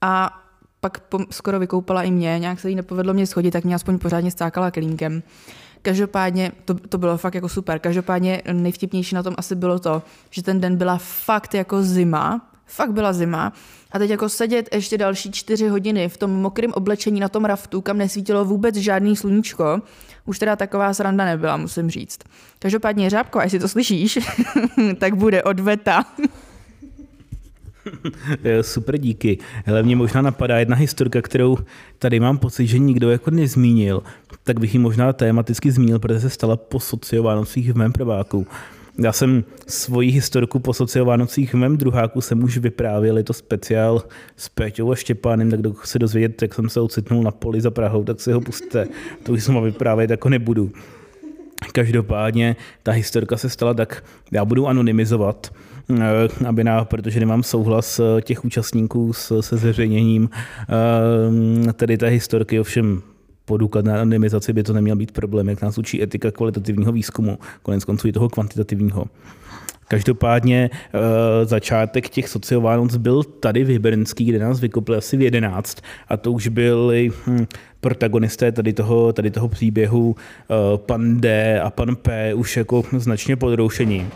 a 0.00 0.42
pak 0.84 0.98
skoro 1.30 1.58
vykoupala 1.58 2.02
i 2.02 2.10
mě, 2.10 2.38
nějak 2.38 2.60
se 2.60 2.70
jí 2.70 2.74
nepovedlo 2.74 3.14
mě 3.14 3.26
schodit, 3.26 3.52
tak 3.52 3.64
mě 3.64 3.74
aspoň 3.74 3.98
pořádně 3.98 4.30
stákala 4.30 4.70
kelínkem. 4.70 5.22
Každopádně 5.82 6.52
to, 6.64 6.74
to 6.74 6.98
bylo 6.98 7.18
fakt 7.18 7.34
jako 7.34 7.48
super. 7.48 7.78
Každopádně 7.78 8.42
nejvtipnější 8.52 9.14
na 9.14 9.22
tom 9.22 9.34
asi 9.38 9.54
bylo 9.54 9.78
to, 9.78 10.02
že 10.30 10.42
ten 10.42 10.60
den 10.60 10.76
byla 10.76 10.98
fakt 10.98 11.54
jako 11.54 11.82
zima, 11.82 12.50
fakt 12.66 12.92
byla 12.92 13.12
zima 13.12 13.52
a 13.92 13.98
teď 13.98 14.10
jako 14.10 14.28
sedět 14.28 14.68
ještě 14.74 14.98
další 14.98 15.32
čtyři 15.32 15.68
hodiny 15.68 16.08
v 16.08 16.16
tom 16.16 16.30
mokrém 16.30 16.72
oblečení 16.72 17.20
na 17.20 17.28
tom 17.28 17.44
raftu, 17.44 17.80
kam 17.80 17.98
nesvítilo 17.98 18.44
vůbec 18.44 18.74
žádný 18.76 19.16
sluníčko, 19.16 19.82
už 20.24 20.38
teda 20.38 20.56
taková 20.56 20.94
sranda 20.94 21.24
nebyla, 21.24 21.56
musím 21.56 21.90
říct. 21.90 22.18
Každopádně 22.58 23.10
Řábko, 23.10 23.40
jestli 23.40 23.58
to 23.58 23.68
slyšíš, 23.68 24.18
tak 24.98 25.14
bude 25.14 25.42
odveta. 25.42 26.04
Super, 28.62 28.98
díky. 28.98 29.38
Hele, 29.64 29.82
mě 29.82 29.96
možná 29.96 30.22
napadá 30.22 30.58
jedna 30.58 30.76
historka, 30.76 31.22
kterou 31.22 31.58
tady 31.98 32.20
mám 32.20 32.38
pocit, 32.38 32.66
že 32.66 32.78
nikdo 32.78 33.10
jako 33.10 33.30
nezmínil, 33.30 34.02
tak 34.44 34.60
bych 34.60 34.74
ji 34.74 34.80
možná 34.80 35.12
tematicky 35.12 35.72
zmínil, 35.72 35.98
protože 35.98 36.20
se 36.20 36.30
stala 36.30 36.56
po 36.56 36.80
sociovánocích 36.80 37.72
v 37.72 37.76
mém 37.76 37.92
prváku. 37.92 38.46
Já 38.98 39.12
jsem 39.12 39.44
svoji 39.66 40.10
historku 40.10 40.58
po 40.58 40.74
sociovánocích 40.74 41.54
v 41.54 41.56
mém 41.56 41.76
druháku 41.76 42.20
jsem 42.20 42.42
už 42.42 42.58
vyprávěl, 42.58 43.16
je 43.16 43.24
to 43.24 43.32
speciál 43.32 44.02
s 44.36 44.48
Péťou 44.48 44.92
a 44.92 44.94
Štěpánem, 44.94 45.50
tak 45.50 45.60
kdo 45.60 45.74
se 45.84 45.98
dozvědět, 45.98 46.42
jak 46.42 46.54
jsem 46.54 46.68
se 46.68 46.80
ocitnul 46.80 47.22
na 47.22 47.30
poli 47.30 47.60
za 47.60 47.70
Prahou, 47.70 48.04
tak 48.04 48.20
si 48.20 48.32
ho 48.32 48.40
pustte. 48.40 48.88
To 49.22 49.32
už 49.32 49.44
jsem 49.44 49.62
vyprávět 49.62 50.10
jako 50.10 50.28
nebudu. 50.28 50.72
Každopádně 51.72 52.56
ta 52.82 52.92
historka 52.92 53.36
se 53.36 53.48
stala 53.48 53.74
tak, 53.74 54.04
já 54.32 54.44
budu 54.44 54.66
anonymizovat, 54.66 55.52
aby 56.48 56.64
na, 56.64 56.84
protože 56.84 57.20
nemám 57.20 57.42
souhlas 57.42 58.00
eh, 58.00 58.22
těch 58.22 58.44
účastníků 58.44 59.12
se 59.12 59.56
zveřejněním 59.56 60.30
eh, 61.68 61.72
tedy 61.72 61.98
ta 61.98 62.06
historky, 62.06 62.60
ovšem 62.60 63.02
po 63.44 63.56
důkladné 63.56 63.92
anonymizaci 63.94 64.52
by 64.52 64.62
to 64.62 64.72
neměl 64.72 64.96
být 64.96 65.12
problém, 65.12 65.48
jak 65.48 65.62
nás 65.62 65.78
učí 65.78 66.02
etika 66.02 66.30
kvalitativního 66.30 66.92
výzkumu, 66.92 67.38
konec 67.62 67.84
konců 67.84 68.08
i 68.08 68.12
toho 68.12 68.28
kvantitativního. 68.28 69.04
Každopádně 69.88 70.70
začátek 71.44 72.08
těch 72.08 72.28
sociovánoc 72.28 72.96
byl 72.96 73.22
tady 73.22 73.64
v 73.64 73.68
Hybernský, 73.68 74.24
kde 74.24 74.38
nás 74.38 74.60
vykopli 74.60 74.96
asi 74.96 75.16
v 75.16 75.22
11 75.22 75.78
a 76.08 76.16
to 76.16 76.32
už 76.32 76.48
byly 76.48 77.10
hm, 77.26 77.46
protagonisté 77.80 78.52
tady 78.52 78.72
toho, 78.72 79.12
tady 79.12 79.30
toho 79.30 79.48
příběhu, 79.48 80.16
pan 80.76 81.20
D 81.20 81.60
a 81.60 81.70
pan 81.70 81.96
P 81.96 82.34
už 82.34 82.56
jako 82.56 82.82
značně 82.98 83.36
podroušení 83.36 84.06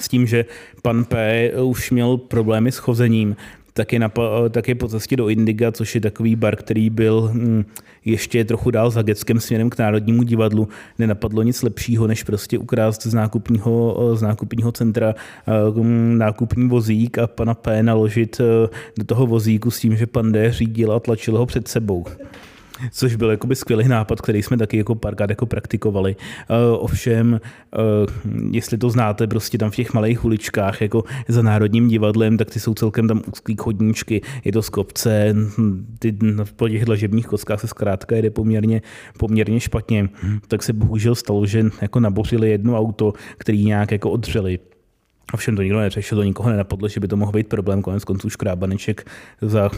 s 0.00 0.08
tím, 0.08 0.26
že 0.26 0.44
pan 0.82 1.04
P 1.04 1.50
už 1.62 1.90
měl 1.90 2.16
problémy 2.16 2.72
s 2.72 2.78
chozením, 2.78 3.36
tak 3.72 3.92
je, 3.92 4.00
napa- 4.00 4.48
tak 4.50 4.68
je 4.68 4.74
po 4.74 4.88
cestě 4.88 5.16
do 5.16 5.28
Indiga, 5.28 5.72
což 5.72 5.94
je 5.94 6.00
takový 6.00 6.36
bar, 6.36 6.56
který 6.56 6.90
byl 6.90 7.30
hm, 7.32 7.64
ještě 8.04 8.44
trochu 8.44 8.70
dál 8.70 8.90
za 8.90 9.02
Getskem 9.02 9.40
směrem 9.40 9.70
k 9.70 9.78
Národnímu 9.78 10.22
divadlu. 10.22 10.68
Nenapadlo 10.98 11.42
nic 11.42 11.62
lepšího, 11.62 12.06
než 12.06 12.22
prostě 12.22 12.58
ukrást 12.58 13.02
z 13.06 13.14
nákupního, 13.14 14.10
z 14.14 14.22
nákupního 14.22 14.72
centra 14.72 15.14
hm, 15.76 16.18
nákupní 16.18 16.68
vozík 16.68 17.18
a 17.18 17.26
pana 17.26 17.54
P 17.54 17.82
naložit 17.82 18.40
eh, 18.40 18.68
do 18.98 19.04
toho 19.04 19.26
vozíku 19.26 19.70
s 19.70 19.80
tím, 19.80 19.96
že 19.96 20.06
pan 20.06 20.32
D 20.32 20.52
řídil 20.52 20.92
a 20.92 21.00
tlačil 21.00 21.38
ho 21.38 21.46
před 21.46 21.68
sebou 21.68 22.04
což 22.90 23.16
byl 23.16 23.30
jakoby 23.30 23.56
skvělý 23.56 23.88
nápad, 23.88 24.20
který 24.20 24.42
jsme 24.42 24.56
taky 24.56 24.76
jako 24.76 24.94
párkrát 24.94 25.30
jako 25.30 25.46
praktikovali. 25.46 26.16
Uh, 26.16 26.84
ovšem, 26.84 27.32
uh, 27.32 28.50
jestli 28.54 28.78
to 28.78 28.90
znáte, 28.90 29.26
prostě 29.26 29.58
tam 29.58 29.70
v 29.70 29.76
těch 29.76 29.94
malých 29.94 30.24
uličkách, 30.24 30.80
jako 30.80 31.04
za 31.28 31.42
Národním 31.42 31.88
divadlem, 31.88 32.36
tak 32.36 32.50
ty 32.50 32.60
jsou 32.60 32.74
celkem 32.74 33.08
tam 33.08 33.22
úzký 33.32 33.56
chodníčky, 33.56 34.20
je 34.44 34.52
to 34.52 34.62
z 34.62 34.68
kopce, 34.68 35.34
ty 35.98 36.16
po 36.56 36.68
těch 36.68 36.84
dlažebních 36.84 37.26
kockách 37.26 37.60
se 37.60 37.68
zkrátka 37.68 38.16
jede 38.16 38.30
poměrně, 38.30 38.82
poměrně 39.18 39.60
špatně. 39.60 40.08
Tak 40.48 40.62
se 40.62 40.72
bohužel 40.72 41.14
stalo, 41.14 41.46
že 41.46 41.64
jako 41.82 42.00
nabořili 42.00 42.50
jedno 42.50 42.78
auto, 42.78 43.12
který 43.38 43.64
nějak 43.64 43.92
jako 43.92 44.10
odřeli. 44.10 44.58
Ovšem 45.32 45.56
to 45.56 45.62
nikdo 45.62 45.78
neřešil, 45.78 46.18
to 46.18 46.22
nikoho 46.22 46.50
nenapadlo, 46.50 46.88
že 46.88 47.00
by 47.00 47.08
to 47.08 47.16
mohl 47.16 47.32
být 47.32 47.48
problém, 47.48 47.82
konec 47.82 48.04
konců 48.04 48.30
škrábaneček 48.30 49.10
za 49.40 49.70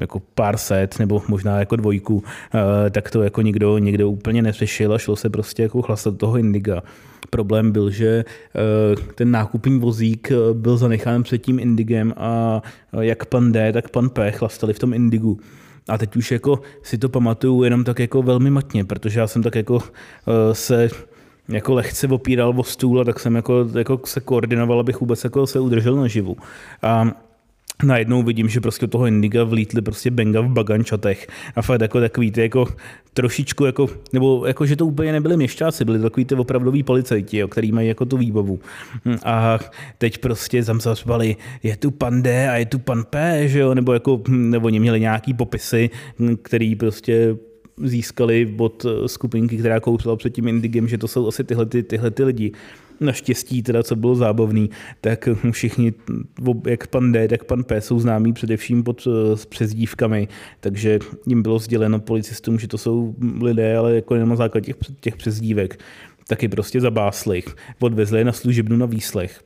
jako 0.00 0.22
pár 0.34 0.56
set 0.56 0.98
nebo 0.98 1.22
možná 1.28 1.58
jako 1.58 1.76
dvojku, 1.76 2.24
eh, 2.54 2.90
tak 2.90 3.10
to 3.10 3.22
jako 3.22 3.42
nikdo, 3.42 3.78
nikdo 3.78 4.10
úplně 4.10 4.42
neřešil 4.42 4.94
a 4.94 4.98
šlo 4.98 5.16
se 5.16 5.30
prostě 5.30 5.62
jako 5.62 5.82
chlastat 5.82 6.16
toho 6.16 6.38
Indiga. 6.38 6.82
Problém 7.30 7.72
byl, 7.72 7.90
že 7.90 8.24
eh, 8.24 9.14
ten 9.14 9.30
nákupní 9.30 9.78
vozík 9.78 10.32
eh, 10.32 10.54
byl 10.54 10.76
zanechán 10.76 11.22
před 11.22 11.38
tím 11.38 11.58
Indigem 11.58 12.14
a 12.16 12.62
jak 13.00 13.24
pan 13.24 13.52
D, 13.52 13.72
tak 13.72 13.88
pan 13.88 14.10
P 14.10 14.32
chlastali 14.32 14.72
v 14.72 14.78
tom 14.78 14.94
Indigu. 14.94 15.40
A 15.88 15.98
teď 15.98 16.16
už 16.16 16.32
jako 16.32 16.60
si 16.82 16.98
to 16.98 17.08
pamatuju 17.08 17.62
jenom 17.62 17.84
tak 17.84 17.98
jako 17.98 18.22
velmi 18.22 18.50
matně, 18.50 18.84
protože 18.84 19.20
já 19.20 19.26
jsem 19.26 19.42
tak 19.42 19.54
jako 19.54 19.82
se 20.52 20.88
jako 21.48 21.74
lehce 21.74 22.08
opíral 22.08 22.54
o 22.56 22.64
stůl 22.64 23.00
a 23.00 23.04
tak 23.04 23.20
jsem 23.20 23.36
jako, 23.36 23.68
jako 23.78 24.00
se 24.04 24.20
koordinoval, 24.20 24.80
abych 24.80 25.00
vůbec 25.00 25.24
jako 25.24 25.46
se 25.46 25.60
udržel 25.60 25.96
naživu. 25.96 26.36
A 26.82 27.10
najednou 27.82 28.22
vidím, 28.22 28.48
že 28.48 28.60
prostě 28.60 28.86
toho 28.86 29.06
Indiga 29.06 29.44
vlítli 29.44 29.82
prostě 29.82 30.10
benga 30.10 30.40
v 30.40 30.48
bagančatech 30.48 31.26
a 31.56 31.62
fakt 31.62 31.80
jako 31.80 32.00
takový 32.00 32.30
ty 32.30 32.40
jako 32.40 32.66
trošičku 33.12 33.64
jako, 33.64 33.86
nebo 34.12 34.46
jako, 34.46 34.66
že 34.66 34.76
to 34.76 34.86
úplně 34.86 35.12
nebyli 35.12 35.36
měšťáci, 35.36 35.84
byli 35.84 35.98
takový 35.98 36.24
ty 36.24 36.34
opravdoví 36.34 36.82
policajti, 36.82 37.38
jo, 37.38 37.48
který 37.48 37.72
mají 37.72 37.88
jako 37.88 38.04
tu 38.04 38.16
výbavu. 38.16 38.60
A 39.24 39.58
teď 39.98 40.18
prostě 40.18 40.64
tam 40.64 40.80
zařvali, 40.80 41.36
je 41.62 41.76
tu 41.76 41.90
pan 41.90 42.22
D 42.22 42.48
a 42.50 42.56
je 42.56 42.66
tu 42.66 42.78
pan 42.78 43.04
P, 43.04 43.48
že 43.48 43.58
jo, 43.58 43.74
nebo 43.74 43.92
jako, 43.92 44.22
nebo 44.28 44.66
oni 44.66 44.80
měli 44.80 45.00
nějaký 45.00 45.34
popisy, 45.34 45.90
který 46.42 46.74
prostě 46.74 47.36
získali 47.82 48.54
od 48.58 48.86
skupinky, 49.06 49.56
která 49.56 49.80
kouřila 49.80 50.16
před 50.16 50.30
tím 50.30 50.48
Indigem, 50.48 50.88
že 50.88 50.98
to 50.98 51.08
jsou 51.08 51.28
asi 51.28 51.44
tyhle, 51.44 51.66
ty, 51.66 51.82
tyhle 51.82 52.10
ty 52.10 52.24
lidi. 52.24 52.52
Naštěstí 53.00 53.62
teda, 53.62 53.82
co 53.82 53.96
bylo 53.96 54.14
zábavný, 54.14 54.70
tak 55.00 55.28
všichni, 55.50 55.92
jak 56.66 56.86
pan 56.86 57.12
D, 57.12 57.28
tak 57.28 57.44
pan 57.44 57.64
P 57.64 57.80
jsou 57.80 58.00
známí 58.00 58.32
především 58.32 58.82
pod 58.82 59.06
eh, 59.06 59.36
s 59.36 59.46
přezdívkami, 59.46 60.28
takže 60.60 60.98
jim 61.26 61.42
bylo 61.42 61.58
sděleno 61.58 62.00
policistům, 62.00 62.58
že 62.58 62.68
to 62.68 62.78
jsou 62.78 63.14
lidé, 63.42 63.76
ale 63.76 63.94
jako 63.94 64.14
jenom 64.14 64.28
na 64.28 64.36
základě 64.36 64.66
těch, 64.66 64.76
těch 65.00 65.16
přezdívek. 65.16 65.80
Taky 66.28 66.48
prostě 66.48 66.80
zabásli. 66.80 67.42
Odvezli 67.80 68.18
je 68.18 68.24
na 68.24 68.32
služebnu 68.32 68.76
na 68.76 68.86
výslech 68.86 69.40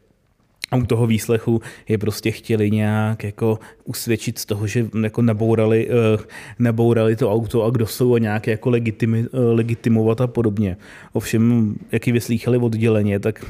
a 0.71 0.77
u 0.77 0.87
toho 0.87 1.07
výslechu 1.07 1.61
je 1.89 1.99
prostě 1.99 2.31
chtěli 2.31 2.71
nějak 2.71 3.25
jako 3.25 3.59
usvědčit 3.85 4.39
z 4.39 4.47
toho, 4.47 4.67
že 4.67 4.87
jako 5.03 5.23
nabourali, 5.23 5.89
uh, 5.89 6.21
nabourali 6.59 7.17
to 7.17 7.33
auto 7.33 7.65
a 7.65 7.71
kdo 7.71 7.87
jsou 7.87 8.15
a 8.15 8.19
nějak 8.19 8.47
jako 8.47 8.71
legitimi, 8.71 9.21
uh, 9.21 9.27
legitimovat 9.55 10.21
a 10.21 10.27
podobně. 10.27 10.77
Ovšem, 11.13 11.75
jak 11.93 12.07
ji 12.07 12.13
vyslýchali 12.13 12.59
odděleně, 12.59 13.19
tak 13.19 13.45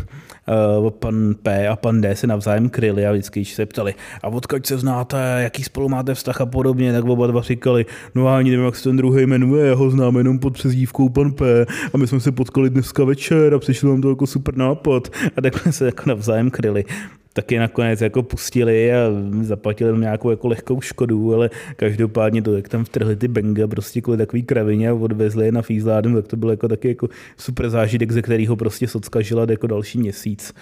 uh, 0.83 0.91
pan 0.91 1.35
P 1.43 1.69
a 1.69 1.77
pan 1.77 2.01
D 2.01 2.17
se 2.17 2.27
navzájem 2.27 2.69
kryli 2.69 3.07
a 3.07 3.13
vždycky 3.13 3.45
se 3.45 3.67
ptali, 3.67 3.95
a 4.23 4.29
odkud 4.29 4.67
se 4.67 4.79
znáte, 4.79 5.17
jaký 5.43 5.65
spolu 5.65 5.89
máte 5.89 6.15
vztah 6.15 6.41
a 6.41 6.47
podobně, 6.47 6.93
tak 6.93 7.05
oba 7.05 7.27
dva 7.27 7.43
říkali, 7.43 7.87
no 8.15 8.29
ani 8.29 8.51
nevím, 8.51 8.67
jak 8.67 8.77
se 8.77 8.83
ten 8.83 8.97
druhý 8.97 9.27
jmenuje, 9.27 9.67
já 9.67 9.75
ho 9.75 9.91
znám 9.91 10.17
jenom 10.17 10.39
pod 10.39 10.55
přezdívkou 10.55 11.09
pan 11.09 11.33
P 11.33 11.67
a 11.95 11.99
my 11.99 12.07
jsme 12.07 12.21
se 12.21 12.33
potkali 12.33 12.71
dneska 12.71 13.05
večer 13.05 13.55
a 13.55 13.59
přišlo 13.59 13.91
nám 13.91 14.01
to 14.01 14.09
jako 14.09 14.27
super 14.27 14.57
nápad. 14.57 15.09
A 15.37 15.41
takhle 15.41 15.73
se 15.73 15.87
jako 15.87 16.03
navzájem 16.07 16.51
kryli 16.51 16.85
taky 17.33 17.59
nakonec 17.59 18.01
jako 18.01 18.23
pustili 18.23 18.93
a 18.95 18.97
zaplatili 19.41 19.99
nějakou 19.99 20.31
jako 20.31 20.49
lehkou 20.49 20.81
škodu, 20.81 21.35
ale 21.35 21.51
každopádně 21.77 22.43
to, 22.43 22.57
jak 22.57 22.69
tam 22.69 22.85
vtrhli 22.85 23.17
ty 23.17 23.29
benga 23.29 23.67
prostě 23.67 24.01
kvůli 24.01 24.19
takový 24.19 24.43
kravině 24.43 24.91
a 24.91 24.95
odvezli 24.95 25.45
je 25.47 25.53
na 25.53 25.63
Fízládem, 25.63 26.15
tak 26.15 26.27
to 26.27 26.37
byl 26.37 26.51
jako 26.51 26.69
taky 26.69 26.89
jako 26.89 27.09
super 27.37 27.71
zážitek, 27.71 28.13
ze 28.13 28.23
kterého 28.23 28.57
prostě 28.57 28.89
socka 28.89 29.21
žila 29.21 29.47
jako 29.51 29.67
další 29.67 29.99
měsíc. 29.99 30.55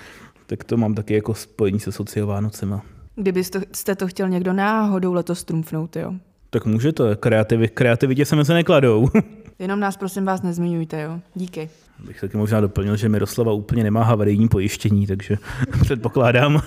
tak 0.47 0.65
to 0.65 0.77
mám 0.77 0.95
taky 0.95 1.15
jako 1.15 1.35
spojení 1.35 1.81
se 1.81 1.93
sociovánocema. 1.93 2.83
Kdybyste 3.17 3.95
to 3.97 4.07
chtěl 4.09 4.29
někdo 4.29 4.53
náhodou 4.53 5.13
letos 5.13 5.45
trumfnout, 5.45 5.97
jo? 5.97 6.15
Tak 6.51 6.67
může 6.67 6.93
to, 6.93 7.17
kreativi, 7.17 7.69
kreativitě 7.69 8.25
se 8.25 8.37
mezi 8.37 8.53
nekladou. 8.53 9.09
Jenom 9.59 9.81
nás 9.81 9.97
prosím 9.97 10.25
vás 10.25 10.43
nezmiňujte, 10.43 11.03
jo? 11.03 11.21
Díky. 11.35 11.69
Bych 12.07 12.21
taky 12.21 12.37
možná 12.37 12.61
doplnil, 12.61 12.97
že 12.97 13.09
Miroslava 13.09 13.53
úplně 13.53 13.83
nemá 13.83 14.03
havarijní 14.03 14.49
pojištění, 14.49 15.07
takže 15.07 15.37
předpokládám. 15.83 16.63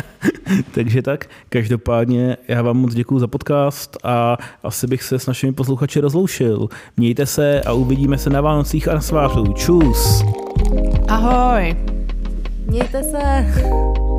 takže 0.74 1.02
tak, 1.02 1.26
každopádně 1.48 2.36
já 2.48 2.62
vám 2.62 2.76
moc 2.76 2.94
děkuji 2.94 3.18
za 3.18 3.26
podcast 3.26 3.96
a 4.04 4.36
asi 4.62 4.86
bych 4.86 5.02
se 5.02 5.18
s 5.18 5.26
našimi 5.26 5.52
posluchači 5.52 6.00
rozloušil. 6.00 6.68
Mějte 6.96 7.26
se 7.26 7.60
a 7.62 7.72
uvidíme 7.72 8.18
se 8.18 8.30
na 8.30 8.40
Vánocích 8.40 8.88
a 8.88 8.94
na 8.94 9.00
svářu. 9.00 9.52
Čus! 9.52 10.24
Ahoj! 11.08 11.76
Mějte 12.66 13.02
se! 13.02 14.09